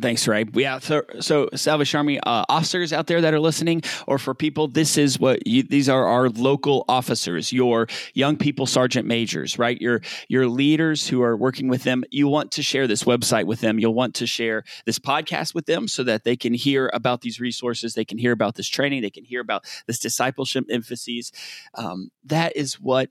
Thanks, 0.01 0.27
Ray. 0.27 0.47
Yeah, 0.55 0.79
so, 0.79 1.03
so 1.21 1.51
Salvation 1.55 1.99
Army 1.99 2.19
uh, 2.21 2.45
officers 2.49 2.95
out 2.95 3.09
there 3.09 3.21
that 3.21 3.35
are 3.35 3.41
listening, 3.41 3.83
or 4.07 4.19
for 4.19 4.33
people, 4.33 4.67
this 4.67 4.97
is 4.97 5.21
what 5.21 5.47
you, 5.47 5.65
these 5.65 5.87
are 5.87 6.07
our 6.07 6.31
local 6.31 6.87
officers, 6.89 7.53
your 7.53 7.89
young 8.15 8.39
people 8.39 8.65
sergeant 8.65 9.07
majors, 9.07 9.59
right? 9.59 9.79
Your 9.83 10.01
your 10.29 10.47
leaders 10.47 11.09
who 11.09 11.23
are 11.23 11.37
working 11.37 11.69
with 11.69 11.83
them. 11.83 12.05
You 12.11 12.27
want 12.27 12.53
to 12.53 12.63
share 12.63 12.87
this 12.87 13.05
website 13.05 13.45
with 13.45 13.61
them. 13.61 13.79
You'll 13.79 13.93
want 13.93 14.15
to 14.15 14.27
share 14.27 14.65
this 14.87 14.99
podcast 14.99 15.55
with 15.55 15.67
them 15.67 15.87
so 15.89 16.03
that 16.05 16.25
they 16.25 16.37
can 16.37 16.55
hear 16.55 16.91
about 16.95 17.21
these 17.21 17.39
resources. 17.39 17.93
They 17.93 18.07
can 18.07 18.17
hear 18.17 18.33
about 18.33 18.55
this 18.55 18.69
training. 18.69 19.03
They 19.03 19.11
can 19.11 19.25
hear 19.25 19.43
about 19.43 19.67
this 19.87 19.99
discipleship 19.99 20.65
emphases. 20.71 21.33
Um, 21.75 22.11
that 22.25 22.57
is 22.57 22.81
what 22.81 23.11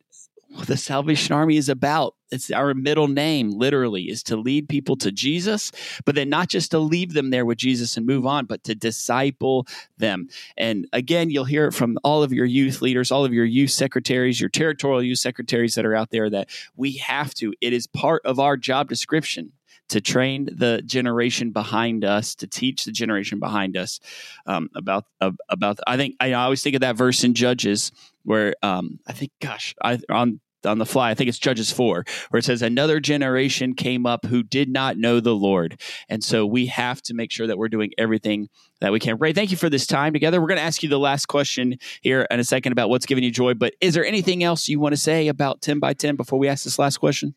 the 0.66 0.78
Salvation 0.78 1.34
Army 1.34 1.58
is 1.58 1.70
about. 1.70 2.16
It's 2.32 2.52
our 2.52 2.74
middle 2.74 3.08
name, 3.08 3.52
literally, 3.52 4.04
is 4.04 4.24
to 4.24 4.38
lead 4.38 4.70
people 4.70 4.96
to 4.98 5.12
Jesus, 5.12 5.72
but 6.06 6.16
then 6.16 6.30
not 6.30 6.48
just 6.48 6.72
to 6.72 6.80
leave 6.80 7.14
them 7.14 7.30
there 7.30 7.46
with 7.46 7.58
Jesus 7.58 7.98
and 7.98 8.06
move 8.06 8.26
on, 8.26 8.46
but 8.46 8.64
to 8.66 8.76
disciple 8.76 9.68
them. 9.98 10.28
And 10.58 10.88
again, 10.94 11.30
you'll 11.30 11.46
hear 11.46 11.68
it 11.68 11.74
from 11.74 11.98
all 12.04 12.24
of 12.24 12.32
your 12.32 12.46
youth 12.46 12.82
leaders, 12.82 13.12
all 13.12 13.26
of 13.26 13.34
your 13.34 13.46
youth 13.46 13.72
secretaries, 13.72 14.40
your 14.40 14.50
territorial 14.50 15.04
youth 15.04 15.20
secretaries 15.20 15.76
that 15.76 15.86
are 15.86 15.96
out 15.96 16.12
there 16.12 16.30
that 16.30 16.50
we 16.76 16.94
have 16.98 17.34
to. 17.36 17.54
It 17.62 17.74
is 17.74 17.88
part 17.88 18.22
of 18.26 18.40
our 18.40 18.56
job 18.56 18.88
description 18.88 19.52
to 19.92 20.00
train 20.00 20.48
the 20.50 20.82
generation 20.86 21.52
behind 21.52 22.06
us, 22.06 22.34
to 22.36 22.48
teach 22.48 22.86
the 22.86 22.94
generation 22.94 23.40
behind 23.40 23.76
us 23.76 24.00
um, 24.46 24.70
about 24.74 25.06
about. 25.50 25.80
I 25.86 25.98
think 25.98 26.16
I 26.22 26.32
always 26.32 26.64
think 26.64 26.76
of 26.76 26.82
that 26.82 26.96
verse 26.96 27.26
in 27.26 27.34
Judges 27.34 27.92
where 28.24 28.54
um, 28.62 29.00
I 29.08 29.14
think, 29.14 29.32
gosh, 29.40 29.76
I, 29.82 30.00
on 30.10 30.40
on 30.66 30.78
the 30.78 30.86
fly. 30.86 31.10
I 31.10 31.14
think 31.14 31.30
it's 31.30 31.40
Judges 31.40 31.72
4, 31.72 32.06
where 32.30 32.40
it 32.40 32.46
says, 32.46 32.62
Another 32.62 33.00
generation 33.00 33.74
came 33.74 34.06
up 34.06 34.26
who 34.26 34.44
did 34.44 34.70
not 34.70 34.98
know 34.98 35.20
the 35.20 35.36
Lord. 35.36 35.80
And 36.10 36.24
so 36.24 36.46
we 36.46 36.68
have 36.68 37.02
to 37.04 37.14
make 37.14 37.32
sure 37.32 37.48
that 37.48 37.58
we're 37.58 37.70
doing 37.70 37.92
everything 37.98 38.50
that 38.80 38.92
we 38.92 39.00
can. 39.00 39.18
Ray, 39.18 39.34
thank 39.34 39.52
you 39.52 39.58
for 39.58 39.70
this 39.70 39.88
time 39.88 40.14
together. 40.14 40.42
We're 40.42 40.48
going 40.48 40.60
to 40.60 40.64
ask 40.64 40.84
you 40.84 40.90
the 40.90 41.00
last 41.00 41.28
question 41.28 41.78
here 42.02 42.28
in 42.30 42.40
a 42.40 42.44
second 42.44 42.72
about 42.72 42.90
what's 42.90 43.06
giving 43.06 43.24
you 43.24 43.32
joy. 43.32 43.54
But 43.54 43.74
is 43.82 43.94
there 43.94 44.06
anything 44.06 44.44
else 44.44 44.68
you 44.68 44.80
want 44.80 44.94
to 44.94 45.02
say 45.02 45.28
about 45.28 45.62
10 45.62 45.80
by 45.80 45.94
10 45.94 46.16
before 46.16 46.40
we 46.40 46.48
ask 46.48 46.64
this 46.64 46.80
last 46.80 46.98
question? 46.98 47.36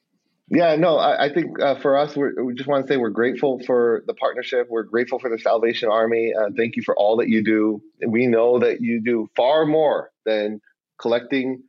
Yeah, 0.51 0.77
no, 0.77 0.99
I, 0.99 1.25
I 1.25 1.33
think 1.33 1.59
uh, 1.59 1.81
for 1.81 1.97
us, 1.97 2.15
we 2.15 2.55
just 2.55 2.69
want 2.69 2.87
to 2.87 2.93
say 2.93 2.99
we're 2.99 3.09
grateful 3.09 3.63
for 3.67 4.05
the 4.07 4.13
partnership. 4.13 4.67
We're 4.69 4.83
grateful 4.83 5.19
for 5.19 5.31
the 5.31 5.39
Salvation 5.39 5.89
Army. 5.91 6.35
Uh, 6.39 6.51
thank 6.55 6.77
you 6.77 6.83
for 6.83 6.95
all 6.97 7.17
that 7.17 7.31
you 7.31 7.43
do. 7.43 7.81
We 8.07 8.27
know 8.27 8.59
that 8.59 8.83
you 8.83 9.01
do 9.03 9.27
far 9.35 9.65
more 9.65 10.11
than 10.27 10.61
collecting 10.99 11.63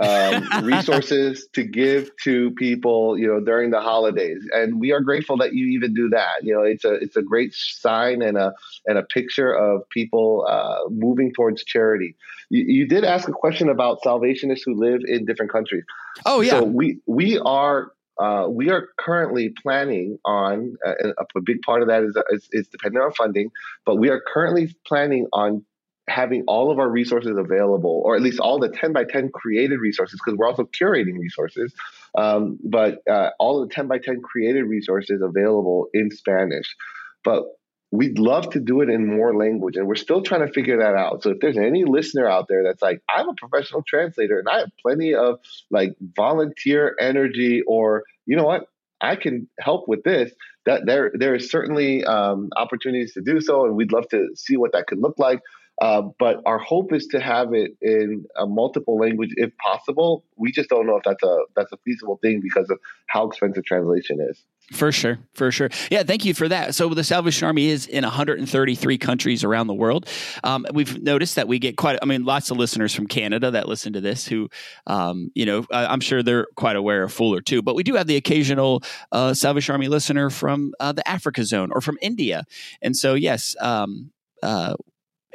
um, 0.00 0.48
resources 0.64 1.46
to 1.52 1.62
give 1.62 2.10
to 2.24 2.52
people, 2.52 3.18
you 3.18 3.26
know, 3.26 3.40
during 3.40 3.70
the 3.70 3.80
holidays. 3.80 4.48
And 4.52 4.80
we 4.80 4.92
are 4.92 5.00
grateful 5.00 5.36
that 5.38 5.54
you 5.54 5.66
even 5.68 5.94
do 5.94 6.08
that. 6.10 6.42
You 6.42 6.54
know, 6.54 6.62
it's 6.62 6.84
a 6.84 6.94
it's 6.94 7.16
a 7.16 7.22
great 7.22 7.54
sign 7.54 8.22
and 8.22 8.36
a 8.36 8.52
and 8.86 8.98
a 8.98 9.02
picture 9.02 9.52
of 9.52 9.88
people 9.90 10.46
uh, 10.48 10.88
moving 10.90 11.32
towards 11.32 11.64
charity. 11.64 12.16
You, 12.48 12.64
you, 12.66 12.88
did 12.88 13.04
ask 13.04 13.28
a 13.28 13.32
question 13.32 13.68
about 13.68 14.02
Salvationists 14.02 14.62
who 14.64 14.74
live 14.74 15.02
in 15.06 15.24
different 15.24 15.52
countries. 15.52 15.84
Oh 16.26 16.40
yeah, 16.40 16.60
so 16.60 16.64
we 16.64 17.00
we 17.06 17.38
are 17.38 17.92
uh, 18.18 18.46
we 18.48 18.70
are 18.70 18.88
currently 18.98 19.50
planning 19.62 20.18
on 20.24 20.76
uh, 20.86 20.92
a, 21.18 21.24
a, 21.36 21.40
big 21.40 21.62
part 21.62 21.80
of 21.80 21.88
that 21.88 22.02
is, 22.02 22.16
is, 22.30 22.48
is 22.52 22.68
dependent 22.68 23.02
on 23.02 23.12
funding, 23.12 23.50
but 23.86 23.96
we 23.96 24.10
are 24.10 24.20
currently 24.32 24.76
planning 24.86 25.26
on 25.32 25.64
having 26.10 26.44
all 26.46 26.70
of 26.70 26.78
our 26.78 26.88
resources 26.88 27.36
available, 27.36 28.02
or 28.04 28.16
at 28.16 28.22
least 28.22 28.40
all 28.40 28.58
the 28.58 28.68
10 28.68 28.92
by 28.92 29.04
10 29.04 29.30
created 29.30 29.78
resources, 29.78 30.20
because 30.22 30.36
we're 30.36 30.48
also 30.48 30.64
curating 30.64 31.18
resources, 31.18 31.72
um, 32.16 32.58
but 32.64 32.98
uh, 33.08 33.30
all 33.38 33.60
the 33.60 33.72
10 33.72 33.86
by 33.86 33.98
10 33.98 34.20
created 34.20 34.64
resources 34.64 35.22
available 35.22 35.86
in 35.94 36.10
Spanish. 36.10 36.76
But 37.24 37.44
we'd 37.92 38.18
love 38.18 38.50
to 38.50 38.60
do 38.60 38.80
it 38.80 38.88
in 38.88 39.06
more 39.06 39.34
language, 39.34 39.76
and 39.76 39.86
we're 39.86 39.94
still 39.94 40.22
trying 40.22 40.46
to 40.46 40.52
figure 40.52 40.78
that 40.78 40.94
out. 40.94 41.22
So 41.22 41.30
if 41.30 41.40
there's 41.40 41.58
any 41.58 41.84
listener 41.84 42.28
out 42.28 42.46
there 42.48 42.62
that's 42.64 42.82
like, 42.82 43.02
I'm 43.08 43.28
a 43.28 43.34
professional 43.34 43.82
translator 43.86 44.38
and 44.38 44.48
I 44.48 44.60
have 44.60 44.70
plenty 44.82 45.14
of 45.14 45.38
like 45.70 45.94
volunteer 46.16 46.96
energy, 47.00 47.62
or 47.66 48.04
you 48.26 48.36
know 48.36 48.44
what, 48.44 48.64
I 49.00 49.16
can 49.16 49.48
help 49.58 49.88
with 49.88 50.02
this. 50.02 50.32
That 50.66 50.84
there 50.84 51.10
there 51.14 51.34
is 51.34 51.50
certainly 51.50 52.04
um, 52.04 52.50
opportunities 52.56 53.14
to 53.14 53.22
do 53.22 53.40
so, 53.40 53.64
and 53.64 53.74
we'd 53.74 53.92
love 53.92 54.08
to 54.10 54.28
see 54.34 54.56
what 54.56 54.72
that 54.72 54.86
could 54.86 54.98
look 54.98 55.18
like. 55.18 55.40
Uh, 55.80 56.02
but 56.18 56.42
our 56.44 56.58
hope 56.58 56.92
is 56.92 57.06
to 57.06 57.20
have 57.20 57.54
it 57.54 57.72
in 57.80 58.26
a 58.36 58.46
multiple 58.46 58.98
language 58.98 59.30
if 59.36 59.50
possible. 59.56 60.24
We 60.36 60.52
just 60.52 60.68
don't 60.68 60.86
know 60.86 60.96
if 60.96 61.02
that's 61.04 61.22
a 61.22 61.38
that's 61.56 61.72
a 61.72 61.78
feasible 61.84 62.18
thing 62.22 62.40
because 62.42 62.68
of 62.70 62.78
how 63.06 63.26
expensive 63.26 63.64
translation 63.64 64.20
is. 64.20 64.44
For 64.72 64.92
sure, 64.92 65.18
for 65.34 65.50
sure. 65.50 65.68
Yeah, 65.90 66.04
thank 66.04 66.24
you 66.24 66.32
for 66.32 66.46
that. 66.46 66.76
So 66.76 66.88
the 66.90 67.02
Salvation 67.02 67.44
Army 67.44 67.66
is 67.66 67.86
in 67.86 68.04
133 68.04 68.98
countries 68.98 69.42
around 69.42 69.66
the 69.66 69.74
world. 69.74 70.08
Um, 70.44 70.64
we've 70.72 71.02
noticed 71.02 71.34
that 71.34 71.48
we 71.48 71.58
get 71.58 71.76
quite, 71.76 71.98
I 72.00 72.04
mean, 72.04 72.24
lots 72.24 72.52
of 72.52 72.56
listeners 72.56 72.94
from 72.94 73.08
Canada 73.08 73.50
that 73.50 73.68
listen 73.68 73.94
to 73.94 74.00
this 74.00 74.28
who, 74.28 74.48
um, 74.86 75.32
you 75.34 75.44
know, 75.44 75.66
I'm 75.72 75.98
sure 75.98 76.22
they're 76.22 76.46
quite 76.54 76.76
aware 76.76 77.02
of 77.02 77.12
Fuller 77.12 77.40
too. 77.40 77.62
But 77.62 77.74
we 77.74 77.82
do 77.82 77.94
have 77.94 78.06
the 78.06 78.14
occasional 78.14 78.84
uh, 79.10 79.34
Salvation 79.34 79.72
Army 79.72 79.88
listener 79.88 80.30
from 80.30 80.72
uh, 80.78 80.92
the 80.92 81.06
Africa 81.08 81.44
zone 81.44 81.72
or 81.72 81.80
from 81.80 81.98
India. 82.00 82.44
And 82.80 82.96
so, 82.96 83.14
yes, 83.14 83.56
um, 83.60 84.12
uh, 84.40 84.74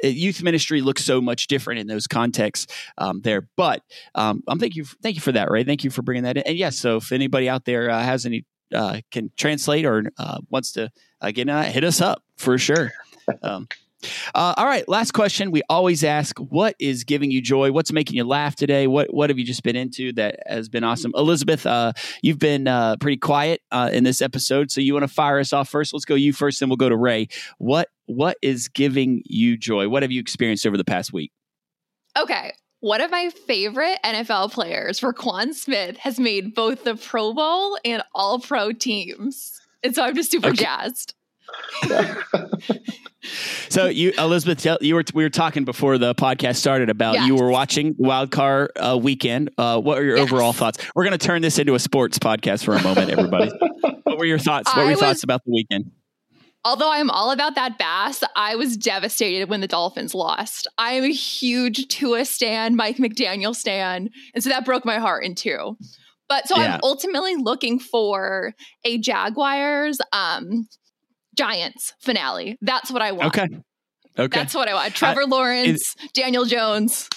youth 0.02 0.42
ministry 0.42 0.80
looks 0.80 1.04
so 1.04 1.20
much 1.20 1.46
different 1.46 1.80
in 1.80 1.86
those 1.86 2.06
contexts 2.06 2.72
um, 2.98 3.20
there. 3.22 3.48
But 3.56 3.82
um, 4.14 4.42
I'm 4.48 4.58
thank 4.58 4.76
you, 4.76 4.84
thank 5.02 5.16
you 5.16 5.22
for 5.22 5.32
that, 5.32 5.50
Ray. 5.50 5.64
Thank 5.64 5.84
you 5.84 5.90
for 5.90 6.02
bringing 6.02 6.24
that 6.24 6.36
in. 6.36 6.42
And 6.44 6.56
yes, 6.56 6.78
so 6.78 6.96
if 6.96 7.12
anybody 7.12 7.48
out 7.48 7.64
there 7.64 7.90
uh, 7.90 8.02
has 8.02 8.26
any 8.26 8.44
uh, 8.74 9.00
can 9.10 9.30
translate 9.36 9.84
or 9.84 10.10
uh, 10.18 10.38
wants 10.50 10.72
to 10.72 10.90
uh, 11.20 11.30
get 11.30 11.48
in, 11.48 11.62
hit 11.64 11.84
us 11.84 12.00
up 12.00 12.22
for 12.36 12.58
sure. 12.58 12.92
Um, 13.42 13.68
uh, 14.34 14.54
all 14.56 14.66
right, 14.66 14.86
last 14.88 15.12
question. 15.12 15.50
We 15.50 15.62
always 15.68 16.04
ask, 16.04 16.38
what 16.38 16.74
is 16.78 17.04
giving 17.04 17.30
you 17.30 17.40
joy? 17.40 17.72
What's 17.72 17.92
making 17.92 18.16
you 18.16 18.24
laugh 18.24 18.54
today? 18.56 18.86
What 18.86 19.12
What 19.12 19.30
have 19.30 19.38
you 19.38 19.44
just 19.44 19.62
been 19.62 19.76
into 19.76 20.12
that 20.14 20.40
has 20.46 20.68
been 20.68 20.84
awesome? 20.84 21.12
Elizabeth, 21.14 21.66
uh, 21.66 21.92
you've 22.22 22.38
been 22.38 22.68
uh, 22.68 22.96
pretty 22.96 23.16
quiet 23.16 23.62
uh, 23.70 23.90
in 23.92 24.04
this 24.04 24.20
episode, 24.20 24.70
so 24.70 24.80
you 24.80 24.92
want 24.92 25.04
to 25.04 25.12
fire 25.12 25.38
us 25.38 25.52
off 25.52 25.68
first? 25.68 25.92
Let's 25.92 26.04
go 26.04 26.14
you 26.14 26.32
first, 26.32 26.60
then 26.60 26.68
we'll 26.68 26.76
go 26.76 26.88
to 26.88 26.96
Ray. 26.96 27.28
What 27.58 27.88
What 28.06 28.36
is 28.42 28.68
giving 28.68 29.22
you 29.24 29.56
joy? 29.56 29.88
What 29.88 30.02
have 30.02 30.12
you 30.12 30.20
experienced 30.20 30.66
over 30.66 30.76
the 30.76 30.84
past 30.84 31.12
week? 31.12 31.32
Okay, 32.18 32.52
one 32.80 33.00
of 33.00 33.10
my 33.10 33.30
favorite 33.30 33.98
NFL 34.04 34.52
players, 34.52 35.00
Roquan 35.00 35.54
Smith, 35.54 35.96
has 35.98 36.20
made 36.20 36.54
both 36.54 36.84
the 36.84 36.96
Pro 36.96 37.32
Bowl 37.32 37.78
and 37.84 38.02
All 38.14 38.38
Pro 38.38 38.72
teams. 38.72 39.60
And 39.82 39.94
so 39.94 40.02
I'm 40.04 40.14
just 40.14 40.30
super 40.30 40.48
okay. 40.48 40.64
jazzed. 40.64 41.14
so 43.68 43.86
you 43.86 44.12
elizabeth 44.18 44.64
you 44.80 44.94
were 44.94 45.04
we 45.14 45.24
were 45.24 45.30
talking 45.30 45.64
before 45.64 45.98
the 45.98 46.14
podcast 46.14 46.56
started 46.56 46.88
about 46.88 47.14
yes. 47.14 47.26
you 47.26 47.34
were 47.34 47.50
watching 47.50 47.94
wild 47.98 48.30
card 48.30 48.70
uh, 48.76 48.98
weekend 49.00 49.50
uh, 49.58 49.80
what 49.80 49.98
are 49.98 50.04
your 50.04 50.16
yes. 50.16 50.30
overall 50.30 50.52
thoughts 50.52 50.78
we're 50.94 51.04
going 51.04 51.16
to 51.16 51.26
turn 51.26 51.42
this 51.42 51.58
into 51.58 51.74
a 51.74 51.78
sports 51.78 52.18
podcast 52.18 52.64
for 52.64 52.74
a 52.74 52.82
moment 52.82 53.10
everybody 53.10 53.50
what 54.04 54.18
were 54.18 54.24
your 54.24 54.38
thoughts 54.38 54.68
what 54.74 54.78
were 54.78 54.82
your 54.84 54.92
was, 54.92 55.00
thoughts 55.00 55.22
about 55.22 55.44
the 55.44 55.52
weekend 55.52 55.90
although 56.66 56.90
I'm 56.90 57.10
all 57.10 57.30
about 57.30 57.54
that 57.54 57.78
bass, 57.78 58.24
I 58.34 58.56
was 58.56 58.76
devastated 58.76 59.48
when 59.48 59.60
the 59.60 59.68
Dolphins 59.68 60.16
lost. 60.16 60.66
I 60.76 60.94
am 60.94 61.04
a 61.04 61.12
huge 61.12 61.86
Tua 61.86 62.24
stan, 62.24 62.74
Mike 62.74 62.96
McDaniel 62.96 63.54
stan, 63.54 64.10
and 64.34 64.42
so 64.42 64.50
that 64.50 64.64
broke 64.64 64.84
my 64.84 64.98
heart 64.98 65.24
in 65.24 65.36
two. 65.36 65.76
But 66.28 66.48
so 66.48 66.56
yeah. 66.56 66.74
I'm 66.74 66.80
ultimately 66.82 67.36
looking 67.36 67.78
for 67.78 68.52
a 68.84 68.98
Jaguars 68.98 70.00
um 70.12 70.66
Giants 71.36 71.94
finale. 72.00 72.58
That's 72.60 72.90
what 72.90 73.02
I 73.02 73.12
want. 73.12 73.36
Okay. 73.36 73.48
Okay. 74.18 74.38
That's 74.38 74.54
what 74.54 74.68
I 74.68 74.74
want. 74.74 74.94
Trevor 74.94 75.22
uh, 75.22 75.26
Lawrence, 75.26 75.94
Daniel 76.14 76.44
Jones. 76.46 77.08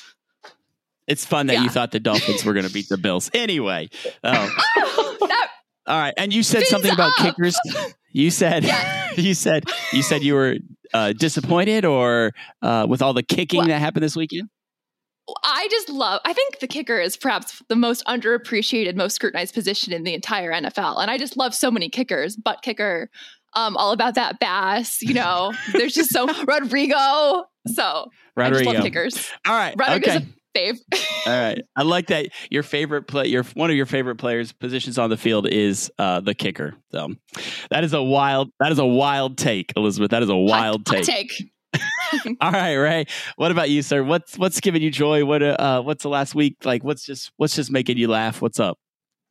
It's 1.08 1.26
fun 1.26 1.48
that 1.48 1.54
yeah. 1.54 1.64
you 1.64 1.70
thought 1.70 1.92
the 1.92 2.00
Dolphins 2.00 2.46
were 2.46 2.54
going 2.54 2.68
to 2.68 2.72
beat 2.72 2.90
the 2.90 2.98
Bills. 2.98 3.32
Anyway. 3.34 3.90
Oh. 4.24 5.18
that, 5.28 5.50
All 5.88 6.00
right. 6.00 6.14
And 6.18 6.34
you 6.34 6.44
said 6.44 6.66
something 6.66 6.92
about 6.92 7.12
up. 7.12 7.18
kickers. 7.18 7.58
You 8.12 8.32
said 8.32 8.64
yeah. 8.64 9.12
you 9.18 9.34
said 9.34 9.64
you 9.94 10.02
said 10.02 10.24
you 10.24 10.34
were 10.34 10.58
uh, 10.94 11.14
disappointed 11.14 11.86
or 11.86 12.34
uh, 12.62 12.86
with 12.90 13.02
all 13.02 13.14
the 13.14 13.24
kicking 13.24 13.60
well, 13.60 13.68
that 13.68 13.80
happened 13.80 14.04
this 14.04 14.16
weekend. 14.16 14.50
I 15.44 15.68
just 15.70 15.90
love. 15.90 16.22
I 16.26 16.34
think 16.34 16.60
the 16.60 16.68
kicker 16.68 17.00
is 17.00 17.16
perhaps 17.18 17.62
the 17.70 17.76
most 17.76 18.04
underappreciated, 18.06 18.96
most 18.96 19.16
scrutinized 19.16 19.54
position 19.54 19.94
in 19.94 20.04
the 20.04 20.14
entire 20.14 20.52
NFL, 20.52 21.02
and 21.02 21.12
I 21.12 21.18
just 21.18 21.38
love 21.38 21.54
so 21.54 21.70
many 21.70 21.90
kickers. 21.90 22.36
Butt 22.36 22.62
kicker, 22.62 23.10
um, 23.54 23.78
all 23.78 23.92
about 23.92 24.16
that 24.16 24.40
bass. 24.40 25.02
You 25.02 25.14
know, 25.14 25.54
there's 25.74 25.94
just 25.94 26.12
so 26.12 26.28
Rodrigo. 26.48 27.46
So 27.68 28.10
Rodrigo. 28.36 28.60
I 28.60 28.64
just 28.64 28.76
love 28.76 28.84
kickers. 28.84 29.30
All 29.46 29.56
right, 29.56 29.76
Rodrigo's 29.78 30.16
okay 30.18 30.28
fave. 30.56 30.80
All 31.26 31.34
right, 31.34 31.62
I 31.76 31.84
like 31.84 32.08
that. 32.08 32.30
Your 32.50 32.64
favorite 32.64 33.04
play, 33.04 33.28
your 33.28 33.44
one 33.54 33.70
of 33.70 33.76
your 33.76 33.86
favorite 33.86 34.16
players' 34.16 34.52
positions 34.52 34.98
on 34.98 35.10
the 35.10 35.18
field 35.18 35.48
is 35.48 35.92
uh, 35.98 36.20
the 36.20 36.34
kicker. 36.34 36.76
So 36.92 37.10
that 37.70 37.84
is 37.84 37.94
a 37.94 38.02
wild. 38.02 38.52
That 38.60 38.72
is 38.72 38.80
a 38.80 38.86
wild 38.86 39.38
take, 39.38 39.74
Elizabeth. 39.76 40.12
That 40.12 40.24
is 40.24 40.30
a 40.30 40.36
wild 40.36 40.88
hot, 40.88 41.04
take. 41.04 41.32
Hot 41.32 41.82
take. 42.26 42.38
All 42.42 42.52
right, 42.52 42.76
Ray. 42.76 43.06
What 43.36 43.52
about 43.52 43.70
you, 43.70 43.82
sir? 43.82 44.04
What's 44.04 44.38
what's 44.38 44.60
giving 44.60 44.82
you 44.82 44.92
joy? 44.92 45.26
What 45.26 45.44
uh, 45.44 45.82
what's 45.82 46.04
the 46.04 46.10
last 46.10 46.36
week 46.36 46.58
like? 46.66 46.84
What's 46.84 47.06
just 47.06 47.32
what's 47.38 47.56
just 47.56 47.72
making 47.72 47.98
you 47.98 48.08
laugh? 48.08 48.42
What's 48.42 48.60
up? 48.60 48.80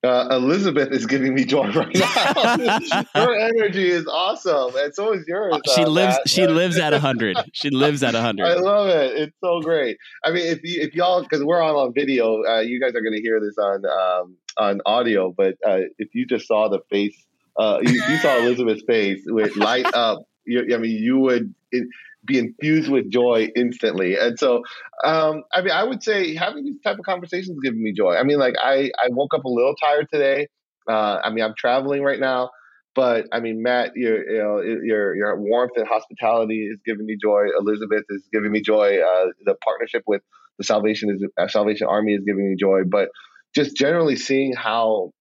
Uh, 0.05 0.29
Elizabeth 0.31 0.93
is 0.93 1.07
giving 1.07 1.35
me 1.35 1.45
joy 1.45 1.71
right 1.73 1.95
now. 1.97 3.05
Her 3.15 3.35
energy 3.35 3.91
is 3.91 4.07
awesome, 4.07 4.71
and 4.77 4.95
so 4.95 5.13
is 5.13 5.25
yours. 5.27 5.55
Uh, 5.55 5.75
she 5.75 5.83
uh, 5.83 5.89
lives. 5.89 6.15
Matt. 6.15 6.29
She 6.29 6.47
lives 6.47 6.79
at 6.79 6.93
hundred. 6.95 7.37
She 7.53 7.71
lives 7.71 8.05
at 8.05 8.15
hundred. 8.15 8.47
I 8.47 8.55
love 8.55 8.89
it. 8.89 9.17
It's 9.17 9.37
so 9.43 9.61
great. 9.61 9.99
I 10.25 10.31
mean, 10.31 10.47
if 10.47 10.63
you 10.63 10.83
if 10.83 10.95
y'all 10.95 11.23
because 11.23 11.43
we're 11.43 11.61
on 11.61 11.75
on 11.75 11.93
video, 11.93 12.45
uh, 12.45 12.61
you 12.61 12.81
guys 12.81 12.95
are 12.95 13.01
going 13.01 13.15
to 13.15 13.21
hear 13.21 13.41
this 13.41 13.59
on 13.59 13.85
um, 13.87 14.37
on 14.57 14.81
audio. 14.87 15.35
But 15.37 15.57
uh, 15.67 15.81
if 15.99 16.15
you 16.15 16.27
just 16.27 16.47
saw 16.47 16.69
the 16.69 16.79
face, 16.91 17.27
uh, 17.57 17.81
you, 17.83 18.01
you, 18.09 18.17
saw 18.19 18.37
Elizabeth's 18.39 18.83
face 18.83 19.23
with 19.27 19.57
light 19.57 19.93
up. 19.95 20.23
You, 20.45 20.77
I 20.77 20.79
mean, 20.79 21.03
you 21.03 21.19
would. 21.19 21.53
It, 21.73 21.89
be 22.29 22.39
infused 22.39 22.89
with 22.89 23.11
joy 23.11 23.49
instantly. 23.57 24.17
And 24.17 24.39
so, 24.39 24.63
um, 25.03 25.43
I 25.53 25.63
mean, 25.63 25.73
I 25.73 25.83
would 25.83 26.03
say 26.03 26.37
having 26.37 26.65
these 26.65 26.81
type 26.85 26.99
of 26.99 27.05
conversations 27.05 27.59
giving 27.65 27.83
me 27.83 27.93
joy. 27.93 28.15
I 28.15 28.23
mean, 28.23 28.39
like 28.39 28.55
I, 28.63 28.91
I 29.03 29.09
woke 29.09 29.35
up 29.35 29.45
a 29.45 29.49
little 29.49 29.75
tired 29.75 30.07
today. 30.13 30.47
Uh, 30.89 31.19
I 31.25 31.31
mean, 31.31 31.43
I'm 31.45 31.55
traveling 31.57 32.03
right 32.03 32.21
now, 32.21 32.51
but 32.95 33.27
I 33.33 33.41
mean, 33.41 33.63
Matt, 33.63 33.93
your, 33.97 34.31
you 34.31 34.39
know, 34.39 34.61
your, 34.61 35.17
your 35.17 35.41
warmth 35.41 35.73
and 35.77 35.89
hospitality 35.89 36.69
is 36.71 36.79
giving 36.87 37.05
me 37.05 37.17
joy. 37.21 37.47
Elizabeth 37.59 38.05
is 38.11 38.23
giving 38.33 38.53
me 38.53 38.61
joy. 38.61 38.99
Uh, 39.01 39.27
the 39.45 39.57
partnership 39.65 40.05
with 40.07 40.23
the 40.59 40.65
Salvation 40.65 41.11
is 41.11 41.25
uh, 41.39 41.49
Salvation 41.49 41.89
Army 41.89 42.15
is 42.15 42.23
giving 42.25 42.49
me 42.49 42.57
joy. 42.57 42.83
But 42.89 43.09
just 43.55 43.77
generally 43.77 44.17
seeing 44.17 44.55
how 44.55 45.13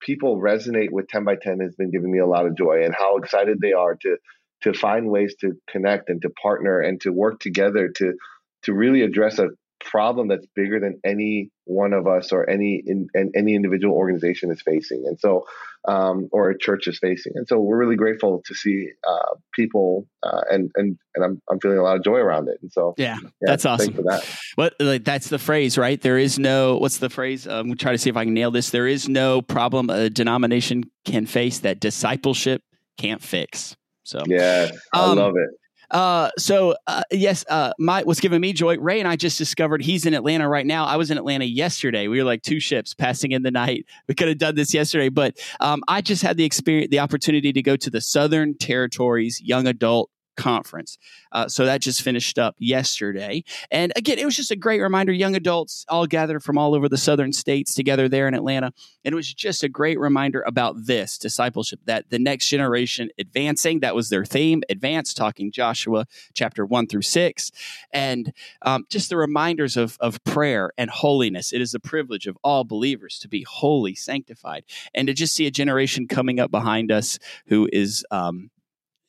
people 0.00 0.40
resonate 0.40 0.90
with 0.90 1.08
10 1.08 1.24
by 1.24 1.36
10 1.36 1.60
has 1.60 1.74
been 1.76 1.90
giving 1.90 2.10
me 2.10 2.18
a 2.18 2.26
lot 2.26 2.46
of 2.46 2.56
joy 2.56 2.82
and 2.84 2.94
how 2.96 3.16
excited 3.18 3.58
they 3.60 3.72
are 3.72 3.94
to 3.94 4.16
to 4.62 4.72
find 4.72 5.08
ways 5.08 5.34
to 5.40 5.56
connect 5.68 6.08
and 6.08 6.22
to 6.22 6.30
partner 6.30 6.80
and 6.80 7.00
to 7.02 7.10
work 7.12 7.40
together 7.40 7.88
to 7.88 8.14
to 8.62 8.72
really 8.72 9.02
address 9.02 9.38
a 9.38 9.48
problem 9.84 10.28
that's 10.28 10.46
bigger 10.54 10.78
than 10.78 11.00
any 11.04 11.50
one 11.64 11.92
of 11.92 12.06
us 12.06 12.32
or 12.32 12.48
any 12.48 12.82
in, 12.86 13.08
any 13.34 13.54
individual 13.54 13.94
organization 13.94 14.50
is 14.50 14.62
facing 14.62 15.04
and 15.06 15.18
so 15.18 15.44
um, 15.86 16.28
or 16.30 16.50
a 16.50 16.58
church 16.58 16.86
is 16.86 16.98
facing. 16.98 17.32
And 17.34 17.46
so 17.48 17.58
we're 17.58 17.76
really 17.76 17.96
grateful 17.96 18.42
to 18.46 18.54
see 18.54 18.90
uh, 19.06 19.34
people 19.52 20.06
uh, 20.22 20.42
and 20.50 20.70
and 20.76 20.98
and 21.14 21.24
I'm, 21.24 21.42
I'm 21.50 21.60
feeling 21.60 21.78
a 21.78 21.82
lot 21.82 21.96
of 21.96 22.04
joy 22.04 22.18
around 22.18 22.48
it. 22.48 22.58
And 22.62 22.72
so 22.72 22.94
yeah, 22.96 23.18
yeah 23.20 23.28
that's 23.40 23.66
awesome. 23.66 23.92
for 23.92 24.02
that. 24.02 24.24
What 24.54 24.74
like 24.78 25.04
that's 25.04 25.28
the 25.28 25.38
phrase 25.38 25.76
right? 25.76 26.00
There 26.00 26.18
is 26.18 26.38
no 26.38 26.76
what's 26.76 26.98
the 26.98 27.10
phrase? 27.10 27.46
I'm 27.46 27.66
gonna 27.66 27.76
try 27.76 27.92
to 27.92 27.98
see 27.98 28.10
if 28.10 28.16
I 28.16 28.24
can 28.24 28.34
nail 28.34 28.50
this. 28.50 28.70
There 28.70 28.86
is 28.86 29.08
no 29.08 29.42
problem 29.42 29.90
a 29.90 30.08
denomination 30.08 30.84
can 31.04 31.26
face 31.26 31.60
that 31.60 31.80
discipleship 31.80 32.62
can't 32.98 33.22
fix 33.22 33.76
so 34.04 34.22
yeah, 34.26 34.70
I 34.92 35.04
um, 35.04 35.18
love 35.18 35.34
it. 35.36 35.50
Uh, 35.92 36.30
so 36.38 36.74
uh, 36.86 37.02
yes, 37.10 37.44
uh, 37.50 37.72
my 37.78 38.02
what's 38.02 38.20
giving 38.20 38.40
me 38.40 38.54
joy. 38.54 38.78
Ray 38.78 38.98
and 38.98 39.06
I 39.06 39.16
just 39.16 39.36
discovered 39.36 39.82
he's 39.82 40.06
in 40.06 40.14
Atlanta 40.14 40.48
right 40.48 40.66
now. 40.66 40.86
I 40.86 40.96
was 40.96 41.10
in 41.10 41.18
Atlanta 41.18 41.44
yesterday. 41.44 42.08
We 42.08 42.18
were 42.18 42.24
like 42.24 42.42
two 42.42 42.60
ships 42.60 42.94
passing 42.94 43.32
in 43.32 43.42
the 43.42 43.50
night. 43.50 43.84
We 44.08 44.14
could 44.14 44.28
have 44.28 44.38
done 44.38 44.54
this 44.54 44.72
yesterday, 44.72 45.10
but 45.10 45.38
um, 45.60 45.82
I 45.88 46.00
just 46.00 46.22
had 46.22 46.38
the 46.38 46.44
experience, 46.44 46.90
the 46.90 47.00
opportunity 47.00 47.52
to 47.52 47.62
go 47.62 47.76
to 47.76 47.90
the 47.90 48.00
Southern 48.00 48.56
Territories 48.56 49.40
Young 49.44 49.66
Adult 49.66 50.10
conference. 50.36 50.98
Uh, 51.32 51.48
so 51.48 51.64
that 51.66 51.80
just 51.80 52.02
finished 52.02 52.38
up 52.38 52.54
yesterday. 52.58 53.44
And 53.70 53.92
again, 53.96 54.18
it 54.18 54.24
was 54.24 54.36
just 54.36 54.50
a 54.50 54.56
great 54.56 54.80
reminder. 54.80 55.12
Young 55.12 55.36
adults 55.36 55.84
all 55.88 56.06
gathered 56.06 56.42
from 56.42 56.58
all 56.58 56.74
over 56.74 56.88
the 56.88 56.96
southern 56.96 57.32
states 57.32 57.74
together 57.74 58.08
there 58.08 58.28
in 58.28 58.34
Atlanta. 58.34 58.72
And 59.04 59.12
it 59.12 59.16
was 59.16 59.32
just 59.32 59.62
a 59.62 59.68
great 59.68 59.98
reminder 59.98 60.42
about 60.46 60.86
this 60.86 61.18
discipleship, 61.18 61.80
that 61.86 62.10
the 62.10 62.18
next 62.18 62.48
generation 62.48 63.10
advancing, 63.18 63.80
that 63.80 63.94
was 63.94 64.08
their 64.08 64.24
theme, 64.24 64.62
advance, 64.68 65.12
talking 65.12 65.50
Joshua 65.50 66.06
chapter 66.34 66.64
one 66.64 66.86
through 66.86 67.02
six. 67.02 67.50
And 67.92 68.32
um, 68.62 68.86
just 68.88 69.10
the 69.10 69.16
reminders 69.16 69.76
of, 69.76 69.96
of 70.00 70.22
prayer 70.24 70.70
and 70.78 70.88
holiness. 70.88 71.52
It 71.52 71.60
is 71.60 71.72
the 71.72 71.80
privilege 71.80 72.26
of 72.26 72.38
all 72.44 72.64
believers 72.64 73.18
to 73.20 73.28
be 73.28 73.44
holy, 73.48 73.94
sanctified, 73.94 74.64
and 74.94 75.08
to 75.08 75.14
just 75.14 75.34
see 75.34 75.46
a 75.46 75.50
generation 75.50 76.06
coming 76.06 76.38
up 76.38 76.50
behind 76.50 76.92
us 76.92 77.18
who 77.46 77.68
is 77.72 78.04
um, 78.10 78.50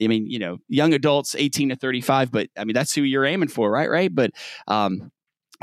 I 0.03 0.07
mean, 0.07 0.29
you 0.29 0.39
know, 0.39 0.57
young 0.67 0.93
adults, 0.93 1.35
18 1.35 1.69
to 1.69 1.75
35, 1.75 2.31
but 2.31 2.47
I 2.57 2.63
mean, 2.63 2.73
that's 2.73 2.93
who 2.93 3.01
you're 3.01 3.25
aiming 3.25 3.49
for, 3.49 3.69
right? 3.71 3.89
Right. 3.89 4.13
But, 4.13 4.31
um, 4.67 5.11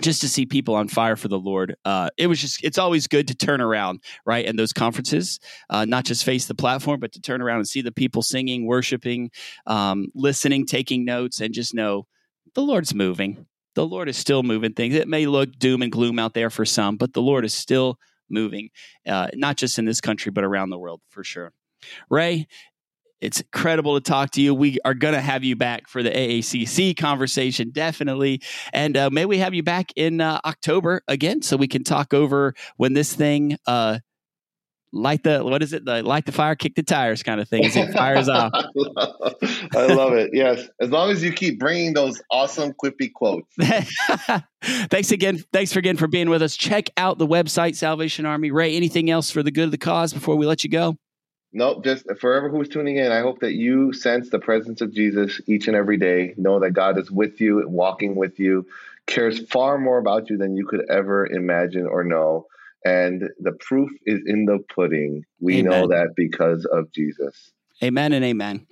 just 0.00 0.20
to 0.22 0.28
see 0.28 0.46
people 0.46 0.74
on 0.74 0.88
fire 0.88 1.16
for 1.16 1.28
the 1.28 1.38
Lord, 1.38 1.76
uh, 1.84 2.08
it 2.16 2.26
was 2.26 2.40
just, 2.40 2.64
it's 2.64 2.78
always 2.78 3.06
good 3.06 3.28
to 3.28 3.34
turn 3.34 3.60
around, 3.60 4.00
right? 4.24 4.46
And 4.46 4.58
those 4.58 4.72
conferences, 4.72 5.38
uh, 5.68 5.84
not 5.84 6.04
just 6.04 6.24
face 6.24 6.46
the 6.46 6.54
platform, 6.54 7.00
but 7.00 7.12
to 7.12 7.20
turn 7.20 7.42
around 7.42 7.58
and 7.58 7.68
see 7.68 7.82
the 7.82 7.92
people 7.92 8.22
singing, 8.22 8.66
worshiping, 8.66 9.30
um, 9.66 10.06
listening, 10.14 10.64
taking 10.64 11.04
notes, 11.04 11.40
and 11.40 11.52
just 11.52 11.74
know 11.74 12.06
the 12.54 12.62
Lord's 12.62 12.94
moving. 12.94 13.46
The 13.74 13.86
Lord 13.86 14.08
is 14.08 14.16
still 14.16 14.42
moving 14.42 14.72
things. 14.72 14.94
It 14.94 15.08
may 15.08 15.26
look 15.26 15.58
doom 15.58 15.82
and 15.82 15.92
gloom 15.92 16.18
out 16.18 16.34
there 16.34 16.50
for 16.50 16.64
some, 16.64 16.96
but 16.96 17.12
the 17.12 17.22
Lord 17.22 17.44
is 17.44 17.54
still 17.54 17.98
moving, 18.28 18.70
uh, 19.06 19.28
not 19.34 19.56
just 19.56 19.78
in 19.78 19.84
this 19.84 20.00
country, 20.00 20.32
but 20.32 20.44
around 20.44 20.70
the 20.70 20.78
world 20.78 21.00
for 21.10 21.22
sure. 21.22 21.52
Ray, 22.08 22.46
it's 23.20 23.40
incredible 23.40 24.00
to 24.00 24.00
talk 24.00 24.30
to 24.32 24.42
you. 24.42 24.54
We 24.54 24.78
are 24.84 24.94
going 24.94 25.14
to 25.14 25.20
have 25.20 25.44
you 25.44 25.56
back 25.56 25.88
for 25.88 26.02
the 26.02 26.10
AACC 26.10 26.96
conversation, 26.96 27.70
definitely. 27.70 28.40
And 28.72 28.96
uh, 28.96 29.10
may 29.10 29.26
we 29.26 29.38
have 29.38 29.54
you 29.54 29.62
back 29.62 29.92
in 29.96 30.20
uh, 30.20 30.40
October 30.44 31.02
again 31.08 31.42
so 31.42 31.56
we 31.56 31.68
can 31.68 31.84
talk 31.84 32.14
over 32.14 32.54
when 32.76 32.94
this 32.94 33.14
thing 33.14 33.58
uh, 33.66 33.98
light 34.92 35.22
the 35.22 35.44
what 35.44 35.62
is 35.62 35.72
it? 35.72 35.84
The 35.84 36.02
light 36.02 36.26
the 36.26 36.32
fire 36.32 36.54
kick 36.54 36.74
the 36.74 36.82
tires 36.82 37.22
kind 37.22 37.40
of 37.40 37.48
thing 37.48 37.64
as 37.64 37.76
it 37.76 37.92
fires 37.92 38.28
off. 38.28 38.52
I 38.54 39.86
love 39.86 40.14
it. 40.14 40.30
Yes. 40.32 40.68
As 40.80 40.90
long 40.90 41.10
as 41.10 41.22
you 41.22 41.32
keep 41.32 41.58
bringing 41.58 41.92
those 41.92 42.20
awesome 42.30 42.72
quippy 42.72 43.12
quotes. 43.12 43.48
Thanks 44.90 45.10
again 45.10 45.42
thanks 45.52 45.72
for 45.72 45.78
again 45.78 45.96
for 45.96 46.06
being 46.06 46.28
with 46.28 46.42
us. 46.42 46.56
Check 46.56 46.90
out 46.96 47.18
the 47.18 47.26
website 47.26 47.76
salvation 47.76 48.26
army. 48.26 48.50
Ray 48.50 48.76
anything 48.76 49.10
else 49.10 49.30
for 49.30 49.42
the 49.42 49.50
good 49.50 49.64
of 49.64 49.70
the 49.70 49.78
cause 49.78 50.12
before 50.12 50.36
we 50.36 50.46
let 50.46 50.64
you 50.64 50.70
go 50.70 50.96
Nope, 51.52 51.84
just 51.84 52.06
forever 52.20 52.48
who's 52.48 52.68
tuning 52.68 52.96
in, 52.96 53.10
I 53.10 53.20
hope 53.20 53.40
that 53.40 53.54
you 53.54 53.92
sense 53.92 54.30
the 54.30 54.38
presence 54.38 54.80
of 54.80 54.92
Jesus 54.92 55.40
each 55.46 55.66
and 55.66 55.76
every 55.76 55.96
day. 55.96 56.34
Know 56.36 56.60
that 56.60 56.70
God 56.72 56.98
is 56.98 57.10
with 57.10 57.40
you 57.40 57.60
and 57.60 57.72
walking 57.72 58.14
with 58.14 58.38
you, 58.38 58.66
cares 59.06 59.40
far 59.48 59.76
more 59.76 59.98
about 59.98 60.30
you 60.30 60.38
than 60.38 60.56
you 60.56 60.66
could 60.66 60.88
ever 60.88 61.26
imagine 61.26 61.86
or 61.86 62.04
know. 62.04 62.46
And 62.84 63.24
the 63.40 63.52
proof 63.52 63.90
is 64.06 64.20
in 64.26 64.44
the 64.44 64.60
pudding. 64.74 65.24
We 65.40 65.58
amen. 65.58 65.64
know 65.64 65.88
that 65.88 66.14
because 66.14 66.64
of 66.66 66.92
Jesus. 66.92 67.50
Amen 67.82 68.12
and 68.12 68.24
amen. 68.24 68.66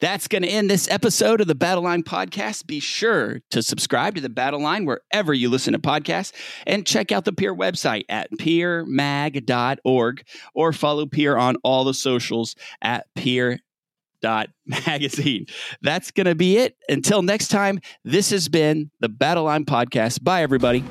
That's 0.00 0.28
going 0.28 0.42
to 0.42 0.48
end 0.48 0.68
this 0.68 0.90
episode 0.90 1.40
of 1.40 1.46
the 1.46 1.54
Battle 1.54 1.84
Line 1.84 2.02
podcast. 2.02 2.66
Be 2.66 2.80
sure 2.80 3.40
to 3.50 3.62
subscribe 3.62 4.14
to 4.16 4.20
the 4.20 4.28
Battle 4.28 4.60
Line 4.60 4.84
wherever 4.84 5.32
you 5.32 5.48
listen 5.48 5.72
to 5.72 5.78
podcasts 5.78 6.32
and 6.66 6.86
check 6.86 7.12
out 7.12 7.24
the 7.24 7.32
Peer 7.32 7.54
website 7.54 8.04
at 8.08 8.30
peermag.org 8.32 10.22
or 10.54 10.72
follow 10.72 11.06
Peer 11.06 11.36
on 11.36 11.56
all 11.64 11.84
the 11.84 11.94
socials 11.94 12.56
at 12.82 13.06
peer 13.14 13.60
magazine. 14.86 15.46
That's 15.82 16.10
going 16.10 16.26
to 16.26 16.34
be 16.34 16.58
it. 16.58 16.76
Until 16.88 17.22
next 17.22 17.48
time, 17.48 17.80
this 18.04 18.30
has 18.30 18.48
been 18.48 18.90
the 19.00 19.08
Battle 19.08 19.44
Line 19.44 19.64
podcast. 19.64 20.22
Bye, 20.22 20.42
everybody. 20.42 20.84